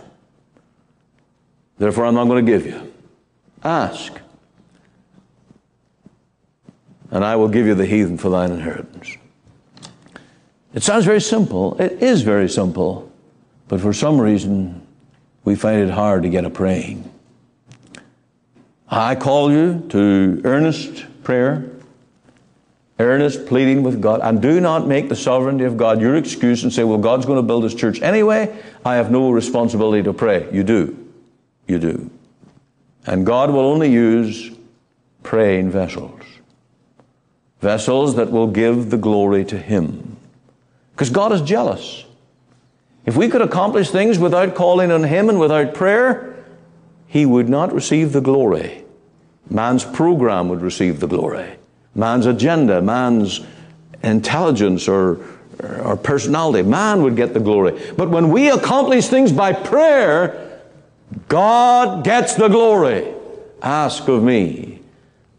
Therefore, 1.78 2.06
I'm 2.06 2.16
not 2.16 2.28
going 2.28 2.46
to 2.46 2.50
give 2.50 2.66
you. 2.66 2.94
Ask 3.62 4.22
and 7.12 7.26
I 7.26 7.36
will 7.36 7.50
give 7.50 7.68
you 7.68 7.76
the 7.76 7.86
heathen 7.86 8.18
for 8.18 8.30
thine 8.30 8.52
inheritance. 8.52 9.18
It 10.74 10.84
sounds 10.84 11.04
very 11.04 11.20
simple. 11.20 11.76
It 11.82 12.02
is 12.02 12.22
very 12.22 12.48
simple. 12.48 13.12
But 13.68 13.82
for 13.82 13.92
some 13.92 14.20
reason, 14.20 14.81
we 15.44 15.56
find 15.56 15.82
it 15.82 15.90
hard 15.90 16.24
to 16.24 16.30
get 16.30 16.46
a 16.46 16.50
praying. 16.50 17.10
I 18.88 19.16
call 19.16 19.52
you 19.52 19.86
to 19.90 20.42
earnest 20.44 21.06
prayer, 21.24 21.70
earnest 23.00 23.46
pleading 23.46 23.84
with 23.84 24.02
God, 24.02 24.20
and 24.22 24.42
do 24.42 24.60
not 24.60 24.88
make 24.88 25.10
the 25.10 25.16
sovereignty 25.16 25.64
of 25.64 25.78
God 25.78 26.02
your 26.02 26.16
excuse 26.16 26.64
and 26.64 26.74
say, 26.74 26.84
well, 26.84 26.98
God's 26.98 27.26
going 27.26 27.38
to 27.38 27.44
build 27.44 27.64
his 27.64 27.74
church 27.74 28.02
anyway. 28.02 28.54
I 28.86 28.96
have 28.96 29.12
no 29.12 29.32
responsibility 29.32 30.04
to 30.04 30.14
pray. 30.14 30.48
You 30.52 30.64
do. 30.64 30.98
You 31.68 31.80
do. 31.80 32.12
And 33.06 33.26
God 33.26 33.50
will 33.50 33.62
only 33.62 33.92
use 33.92 34.52
praying 35.24 35.72
vessels 35.72 36.22
vessels 37.62 38.16
that 38.16 38.32
will 38.32 38.48
give 38.48 38.90
the 38.90 38.98
glory 38.98 39.46
to 39.46 39.58
Him. 39.58 40.18
Because 40.94 41.10
God 41.10 41.32
is 41.32 41.42
jealous. 41.42 42.04
If 43.06 43.16
we 43.18 43.30
could 43.30 43.42
accomplish 43.42 43.90
things 43.90 44.20
without 44.20 44.56
calling 44.56 44.92
on 44.92 45.04
Him 45.04 45.30
and 45.30 45.40
without 45.40 45.74
prayer, 45.74 46.36
He 47.08 47.26
would 47.26 47.50
not 47.50 47.74
receive 47.74 48.14
the 48.14 48.22
glory. 48.22 48.84
Man's 49.50 49.84
program 49.84 50.50
would 50.50 50.62
receive 50.62 51.00
the 51.00 51.08
glory. 51.08 51.58
Man's 51.94 52.26
agenda, 52.26 52.82
man's 52.82 53.42
intelligence 54.04 54.88
or, 54.88 55.20
or 55.84 55.98
personality, 55.98 56.68
man 56.68 57.02
would 57.04 57.16
get 57.16 57.34
the 57.34 57.40
glory. 57.40 57.80
But 57.98 58.10
when 58.10 58.30
we 58.30 58.50
accomplish 58.50 59.08
things 59.08 59.32
by 59.32 59.54
prayer, 59.54 60.62
God 61.28 62.04
gets 62.04 62.36
the 62.36 62.48
glory. 62.48 63.14
Ask 63.62 64.08
of 64.08 64.24
me, 64.24 64.80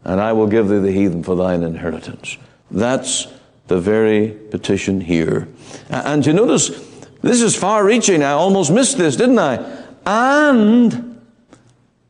and 0.03 0.21
I 0.21 0.33
will 0.33 0.47
give 0.47 0.69
thee 0.69 0.79
the 0.79 0.91
heathen 0.91 1.23
for 1.23 1.35
thine 1.35 1.63
inheritance. 1.63 2.37
That's 2.69 3.27
the 3.67 3.79
very 3.79 4.29
petition 4.29 5.01
here. 5.01 5.47
And 5.89 6.25
you 6.25 6.33
notice, 6.33 6.69
this 7.23 7.41
is 7.41 7.55
far 7.55 7.83
reaching. 7.83 8.21
I 8.21 8.31
almost 8.31 8.71
missed 8.71 8.97
this, 8.97 9.15
didn't 9.15 9.39
I? 9.39 9.83
And 10.05 11.19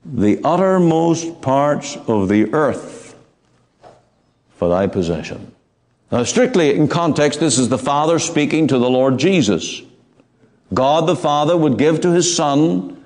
the 0.04 0.42
uttermost 0.44 1.42
parts 1.42 1.96
of 2.08 2.28
the 2.28 2.54
earth 2.54 3.16
for 4.56 4.68
thy 4.68 4.88
possession. 4.88 5.54
Now, 6.12 6.24
strictly 6.24 6.76
in 6.76 6.88
context, 6.88 7.40
this 7.40 7.58
is 7.58 7.70
the 7.70 7.78
Father 7.78 8.20
speaking 8.20 8.68
to 8.68 8.78
the 8.78 8.90
Lord 8.90 9.18
Jesus. 9.18 9.82
God 10.74 11.08
the 11.08 11.16
Father 11.16 11.56
would 11.56 11.78
give 11.78 12.02
to 12.02 12.12
his 12.12 12.36
Son, 12.36 13.02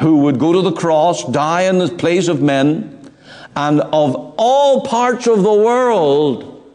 who 0.00 0.18
would 0.18 0.38
go 0.38 0.52
to 0.52 0.62
the 0.62 0.72
cross, 0.72 1.24
die 1.24 1.62
in 1.62 1.78
the 1.78 1.88
place 1.88 2.28
of 2.28 2.42
men, 2.42 3.10
and 3.54 3.80
of 3.80 4.34
all 4.36 4.82
parts 4.82 5.26
of 5.26 5.42
the 5.42 5.52
world, 5.52 6.72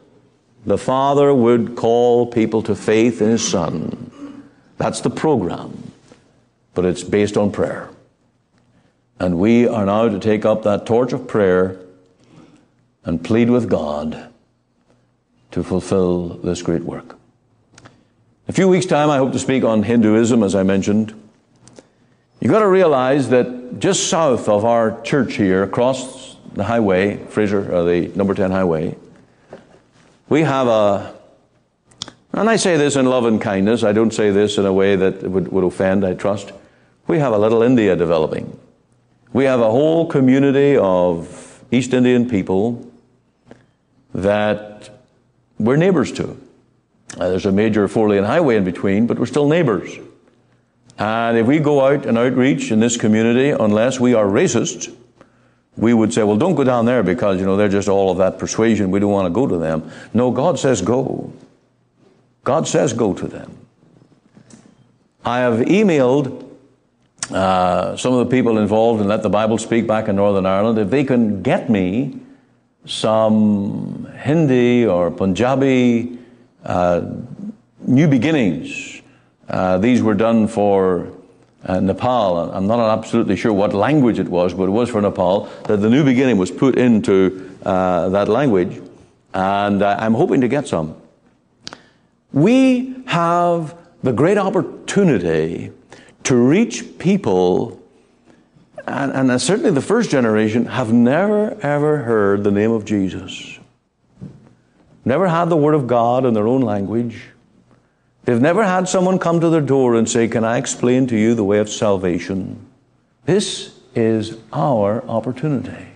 the 0.66 0.78
Father 0.78 1.34
would 1.34 1.76
call 1.76 2.28
people 2.28 2.62
to 2.64 2.76
faith 2.76 3.22
in 3.22 3.30
His 3.30 3.48
Son. 3.48 4.07
That's 4.78 5.02
the 5.02 5.10
program, 5.10 5.92
but 6.74 6.86
it's 6.86 7.04
based 7.04 7.38
on 7.38 7.52
prayer. 7.52 7.90
And 9.20 9.40
we 9.40 9.68
are 9.68 9.86
now 9.86 10.10
to 10.10 10.20
take 10.20 10.46
up 10.46 10.64
that 10.64 10.86
torch 10.86 11.12
of 11.14 11.28
prayer 11.28 11.80
and 13.04 13.24
plead 13.24 13.50
with 13.50 13.70
God 13.70 14.30
to 15.52 15.64
fulfill 15.64 16.30
this 16.30 16.62
great 16.62 16.84
work. 16.84 17.18
In 17.84 18.50
a 18.50 18.54
few 18.54 18.68
weeks' 18.68 18.86
time, 18.86 19.10
I 19.10 19.18
hope 19.18 19.34
to 19.34 19.40
speak 19.40 19.64
on 19.64 19.84
Hinduism, 19.84 20.44
as 20.44 20.56
I 20.56 20.64
mentioned. 20.64 21.14
You've 22.40 22.52
got 22.52 22.60
to 22.60 22.68
realize 22.68 23.30
that 23.30 23.80
just 23.80 24.10
south 24.10 24.48
of 24.48 24.64
our 24.64 25.02
church 25.02 25.36
here, 25.36 25.64
across 25.64 26.38
the 26.54 26.64
highway, 26.64 27.18
Fraser, 27.26 27.74
or 27.74 27.84
the 27.84 28.10
number 28.10 28.34
10 28.34 28.52
highway, 28.52 28.96
we 30.30 30.42
have 30.44 30.68
a, 30.68 31.17
and 32.40 32.50
I 32.50 32.56
say 32.56 32.78
this 32.78 32.96
in 32.96 33.06
love 33.06 33.26
and 33.26 33.42
kindness, 33.42 33.84
I 33.84 33.94
don't 33.94 34.14
say 34.14 34.32
this 34.32 34.58
in 34.58 34.66
a 34.66 34.74
way 34.74 34.96
that 34.96 35.24
would, 35.24 35.50
would 35.50 35.64
offend, 35.64 36.06
I 36.06 36.14
trust. 36.14 36.52
We 37.08 37.20
have 37.20 37.34
a 37.34 37.38
little 37.38 37.62
India 37.62 37.96
developing. 37.96 38.60
We 39.34 39.46
have 39.46 39.60
a 39.60 39.72
whole 39.72 40.08
community 40.08 40.78
of 40.78 41.64
East 41.72 41.94
Indian 41.94 42.30
people 42.30 42.90
that 44.14 44.90
we're 45.60 45.78
neighbors 45.78 46.12
to. 46.14 46.38
Uh, 47.18 47.30
there's 47.30 47.46
a 47.46 47.52
major 47.52 47.88
four 47.88 48.10
lane 48.10 48.24
highway 48.24 48.58
in 48.58 48.64
between, 48.64 49.08
but 49.08 49.18
we're 49.18 49.26
still 49.26 49.48
neighbors. 49.48 49.98
And 50.98 51.38
if 51.38 51.46
we 51.46 51.60
go 51.60 51.86
out 51.86 52.06
and 52.06 52.18
outreach 52.18 52.72
in 52.72 52.80
this 52.80 52.98
community, 52.98 53.52
unless 53.52 54.00
we 54.00 54.14
are 54.14 54.26
racist, 54.26 54.94
we 55.76 55.94
would 55.94 56.14
say, 56.14 56.24
well, 56.24 56.38
don't 56.38 56.56
go 56.56 56.64
down 56.64 56.86
there 56.86 57.04
because, 57.04 57.40
you 57.40 57.46
know, 57.46 57.56
they're 57.56 57.70
just 57.70 57.88
all 57.88 58.12
of 58.12 58.18
that 58.18 58.40
persuasion. 58.40 58.90
We 58.90 59.00
don't 59.00 59.12
want 59.12 59.28
to 59.28 59.30
go 59.30 59.46
to 59.46 59.58
them. 59.58 59.92
No, 60.14 60.32
God 60.32 60.60
says 60.60 60.82
go. 60.82 61.32
God 62.48 62.66
says 62.66 62.94
go 62.94 63.14
to 63.14 63.28
them. 63.28 63.58
I 65.26 65.40
have 65.40 65.60
emailed 65.68 66.50
uh, 67.30 67.98
some 67.98 68.14
of 68.14 68.20
the 68.20 68.32
people 68.34 68.58
involved 68.58 69.02
in 69.02 69.08
Let 69.10 69.22
the 69.22 69.30
Bible 69.30 69.58
Speak 69.58 69.86
back 69.86 70.08
in 70.08 70.16
Northern 70.16 70.46
Ireland 70.46 70.80
if 70.80 70.90
they 70.90 71.04
can 71.04 71.44
get 71.44 71.70
me 71.70 72.22
some 72.86 74.08
Hindi 74.16 74.86
or 74.86 75.12
Punjabi 75.12 76.20
uh, 76.64 77.02
new 77.82 78.08
beginnings. 78.08 79.02
Uh, 79.50 79.78
these 79.80 80.02
were 80.02 80.16
done 80.16 80.48
for 80.48 81.12
uh, 81.66 81.82
Nepal. 81.82 82.50
I'm 82.54 82.66
not 82.66 82.80
absolutely 82.80 83.36
sure 83.36 83.52
what 83.52 83.74
language 83.74 84.20
it 84.20 84.30
was, 84.30 84.54
but 84.54 84.70
it 84.70 84.72
was 84.72 84.90
for 84.90 85.02
Nepal. 85.02 85.50
That 85.66 85.82
the 85.82 85.90
new 85.90 86.06
beginning 86.06 86.38
was 86.38 86.50
put 86.50 86.78
into 86.78 87.54
uh, 87.66 88.08
that 88.08 88.30
language, 88.30 88.82
and 89.34 89.82
uh, 89.82 89.98
I'm 90.00 90.14
hoping 90.14 90.40
to 90.40 90.48
get 90.48 90.66
some. 90.66 90.96
We 92.34 93.04
have 93.08 93.78
the 94.04 94.14
great 94.14 94.38
opportunity 94.38 95.72
to 96.24 96.36
reach 96.36 96.98
people, 96.98 97.82
and, 98.86 99.12
and 99.12 99.42
certainly 99.42 99.72
the 99.72 99.82
first 99.82 100.10
generation 100.10 100.66
have 100.66 100.92
never 100.92 101.58
ever 101.62 101.98
heard 102.00 102.44
the 102.44 102.52
name 102.52 102.72
of 102.72 102.86
Jesus, 102.86 103.60
never 105.06 105.28
had 105.28 105.46
the 105.46 105.58
Word 105.58 105.74
of 105.74 105.88
God 105.88 106.26
in 106.26 106.34
their 106.34 106.48
own 106.48 106.62
language. 106.62 107.30
They've 108.26 108.42
never 108.42 108.64
had 108.64 108.90
someone 108.90 109.20
come 109.20 109.40
to 109.40 109.50
their 109.50 109.62
door 109.62 109.96
and 109.96 110.10
say, 110.10 110.28
Can 110.28 110.44
I 110.44 110.58
explain 110.58 111.08
to 111.08 111.16
you 111.16 111.34
the 111.34 111.46
way 111.46 111.60
of 111.60 111.70
salvation? 111.70 112.66
This 113.26 113.80
is 113.96 114.38
our 114.52 115.02
opportunity. 115.06 115.88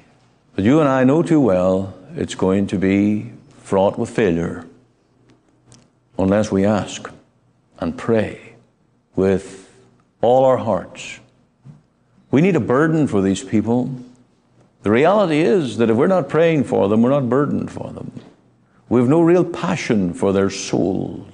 But 0.55 0.63
you 0.63 0.79
and 0.79 0.87
I 0.87 1.03
know 1.03 1.23
too 1.23 1.41
well 1.41 1.93
it's 2.15 2.35
going 2.35 2.67
to 2.67 2.77
be 2.77 3.31
fraught 3.63 3.99
with 3.99 4.09
failure 4.09 4.65
unless 6.23 6.51
we 6.51 6.65
ask 6.65 7.09
and 7.79 7.97
pray 7.97 8.53
with 9.15 9.69
all 10.21 10.45
our 10.45 10.57
hearts. 10.57 11.19
We 12.29 12.41
need 12.41 12.55
a 12.55 12.61
burden 12.61 13.07
for 13.07 13.21
these 13.21 13.43
people. 13.43 13.93
The 14.83 14.91
reality 14.91 15.41
is 15.41 15.77
that 15.77 15.89
if 15.89 15.97
we're 15.97 16.07
not 16.07 16.29
praying 16.29 16.63
for 16.63 16.87
them, 16.87 17.01
we're 17.01 17.09
not 17.09 17.29
burdened 17.29 17.71
for 17.71 17.91
them. 17.91 18.11
We 18.89 18.99
have 18.99 19.09
no 19.09 19.21
real 19.21 19.45
passion 19.45 20.13
for 20.13 20.33
their 20.33 20.49
souls. 20.49 21.33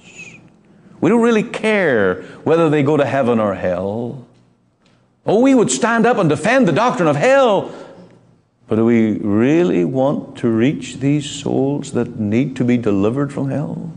We 1.00 1.10
don't 1.10 1.22
really 1.22 1.42
care 1.44 2.22
whether 2.44 2.68
they 2.68 2.82
go 2.82 2.96
to 2.96 3.04
heaven 3.04 3.38
or 3.38 3.54
hell. 3.54 4.26
Oh, 5.24 5.40
we 5.40 5.54
would 5.54 5.70
stand 5.70 6.06
up 6.06 6.16
and 6.18 6.28
defend 6.28 6.66
the 6.66 6.72
doctrine 6.72 7.08
of 7.08 7.16
hell. 7.16 7.72
But 8.66 8.76
do 8.76 8.84
we 8.84 9.18
really 9.18 9.84
want 9.84 10.38
to 10.38 10.48
reach 10.48 10.98
these 10.98 11.28
souls 11.28 11.92
that 11.92 12.18
need 12.18 12.56
to 12.56 12.64
be 12.64 12.76
delivered 12.76 13.32
from 13.32 13.50
hell? 13.50 13.92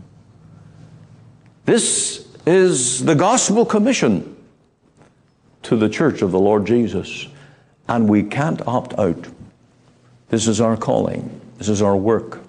This 1.64 2.26
is 2.44 3.04
the 3.04 3.14
gospel 3.14 3.64
commission 3.64 4.36
to 5.62 5.76
the 5.76 5.88
church 5.88 6.22
of 6.22 6.32
the 6.32 6.40
Lord 6.40 6.66
Jesus, 6.66 7.28
and 7.88 8.08
we 8.08 8.24
can't 8.24 8.66
opt 8.66 8.98
out. 8.98 9.28
This 10.28 10.48
is 10.48 10.60
our 10.60 10.76
calling, 10.76 11.40
this 11.58 11.68
is 11.68 11.80
our 11.82 11.96
work, 11.96 12.40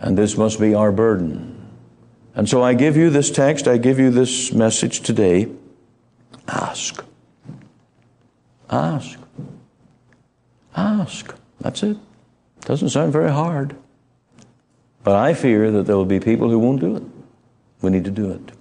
and 0.00 0.16
this 0.16 0.36
must 0.36 0.60
be 0.60 0.74
our 0.74 0.92
burden. 0.92 1.56
And 2.36 2.48
so 2.48 2.62
I 2.62 2.74
give 2.74 2.96
you 2.96 3.10
this 3.10 3.32
text, 3.32 3.66
I 3.66 3.78
give 3.78 3.98
you 3.98 4.10
this 4.10 4.52
message 4.52 5.00
today. 5.00 5.48
Ask. 6.46 7.04
Ask. 8.70 9.18
Ask. 10.76 11.34
That's 11.60 11.82
it. 11.82 11.96
Doesn't 12.60 12.90
sound 12.90 13.12
very 13.12 13.32
hard. 13.32 13.74
But 15.02 15.16
I 15.16 15.34
fear 15.34 15.72
that 15.72 15.86
there 15.86 15.96
will 15.96 16.04
be 16.04 16.20
people 16.20 16.48
who 16.48 16.60
won't 16.60 16.80
do 16.80 16.96
it. 16.96 17.02
We 17.80 17.90
need 17.90 18.04
to 18.04 18.10
do 18.10 18.30
it. 18.30 18.52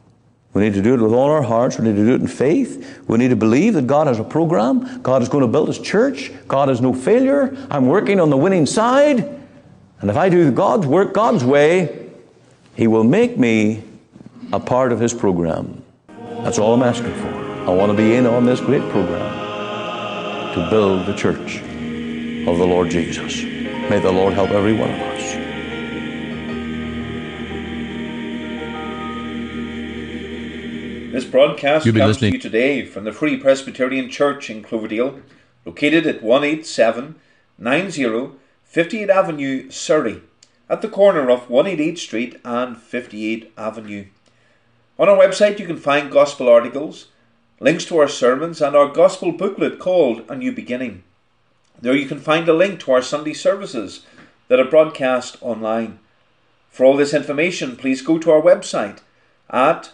We 0.53 0.63
need 0.63 0.73
to 0.73 0.81
do 0.81 0.95
it 0.95 1.01
with 1.01 1.13
all 1.13 1.29
our 1.29 1.43
hearts. 1.43 1.77
We 1.77 1.85
need 1.85 1.97
to 1.97 2.05
do 2.05 2.15
it 2.15 2.21
in 2.21 2.27
faith. 2.27 3.03
We 3.07 3.17
need 3.17 3.27
to 3.27 3.35
believe 3.35 3.75
that 3.75 3.85
God 3.85 4.07
has 4.07 4.17
a 4.17 4.23
program. 4.23 5.01
God 5.01 5.21
is 5.21 5.29
going 5.29 5.43
to 5.43 5.47
build 5.47 5.67
His 5.67 5.79
church. 5.79 6.31
God 6.47 6.69
is 6.69 6.81
no 6.81 6.93
failure. 6.93 7.55
I'm 7.69 7.87
working 7.87 8.19
on 8.19 8.29
the 8.29 8.37
winning 8.37 8.65
side. 8.65 9.19
And 9.99 10.09
if 10.09 10.17
I 10.17 10.29
do 10.29 10.51
God's 10.51 10.87
work 10.87 11.13
God's 11.13 11.43
way, 11.43 12.09
He 12.75 12.87
will 12.87 13.03
make 13.03 13.37
me 13.37 13.83
a 14.51 14.59
part 14.59 14.91
of 14.91 14.99
His 14.99 15.13
program. 15.13 15.83
That's 16.41 16.57
all 16.59 16.73
I'm 16.73 16.83
asking 16.83 17.13
for. 17.15 17.47
I 17.67 17.69
want 17.69 17.91
to 17.91 17.97
be 17.97 18.15
in 18.15 18.25
on 18.25 18.45
this 18.45 18.59
great 18.59 18.87
program 18.89 20.53
to 20.53 20.69
build 20.69 21.05
the 21.05 21.13
church 21.13 21.57
of 22.47 22.57
the 22.57 22.65
Lord 22.65 22.89
Jesus. 22.89 23.43
May 23.43 23.99
the 23.99 24.11
Lord 24.11 24.33
help 24.33 24.51
every 24.51 24.73
one 24.73 24.89
of 24.89 24.99
us. 24.99 25.26
This 31.17 31.25
broadcast 31.25 31.83
comes 31.83 31.97
listening. 31.97 32.33
to 32.33 32.37
you 32.37 32.39
today 32.39 32.85
from 32.85 33.03
the 33.03 33.11
Free 33.11 33.37
Presbyterian 33.37 34.07
Church 34.07 34.51
in 34.51 34.61
Cloverdale, 34.61 35.19
located 35.65 36.05
at 36.05 36.21
18790 36.21 38.37
58 38.63 39.09
Avenue, 39.09 39.71
Surrey, 39.71 40.21
at 40.69 40.83
the 40.83 40.87
corner 40.87 41.31
of 41.31 41.49
188 41.49 41.97
Street 41.97 42.39
and 42.45 42.77
58 42.77 43.51
Avenue. 43.57 44.05
On 44.99 45.09
our 45.09 45.17
website, 45.17 45.57
you 45.57 45.65
can 45.65 45.77
find 45.77 46.11
gospel 46.11 46.47
articles, 46.47 47.07
links 47.59 47.85
to 47.85 47.97
our 47.97 48.07
sermons, 48.07 48.61
and 48.61 48.75
our 48.75 48.87
gospel 48.87 49.31
booklet 49.31 49.79
called 49.79 50.21
A 50.29 50.35
New 50.35 50.51
Beginning. 50.51 51.01
There 51.81 51.95
you 51.95 52.05
can 52.05 52.19
find 52.19 52.47
a 52.47 52.53
link 52.53 52.79
to 52.81 52.91
our 52.91 53.01
Sunday 53.01 53.33
services 53.33 54.05
that 54.49 54.59
are 54.59 54.69
broadcast 54.69 55.37
online. 55.41 55.97
For 56.69 56.85
all 56.85 56.95
this 56.95 57.15
information, 57.15 57.75
please 57.75 58.03
go 58.03 58.19
to 58.19 58.29
our 58.29 58.39
website 58.39 58.99
at 59.49 59.93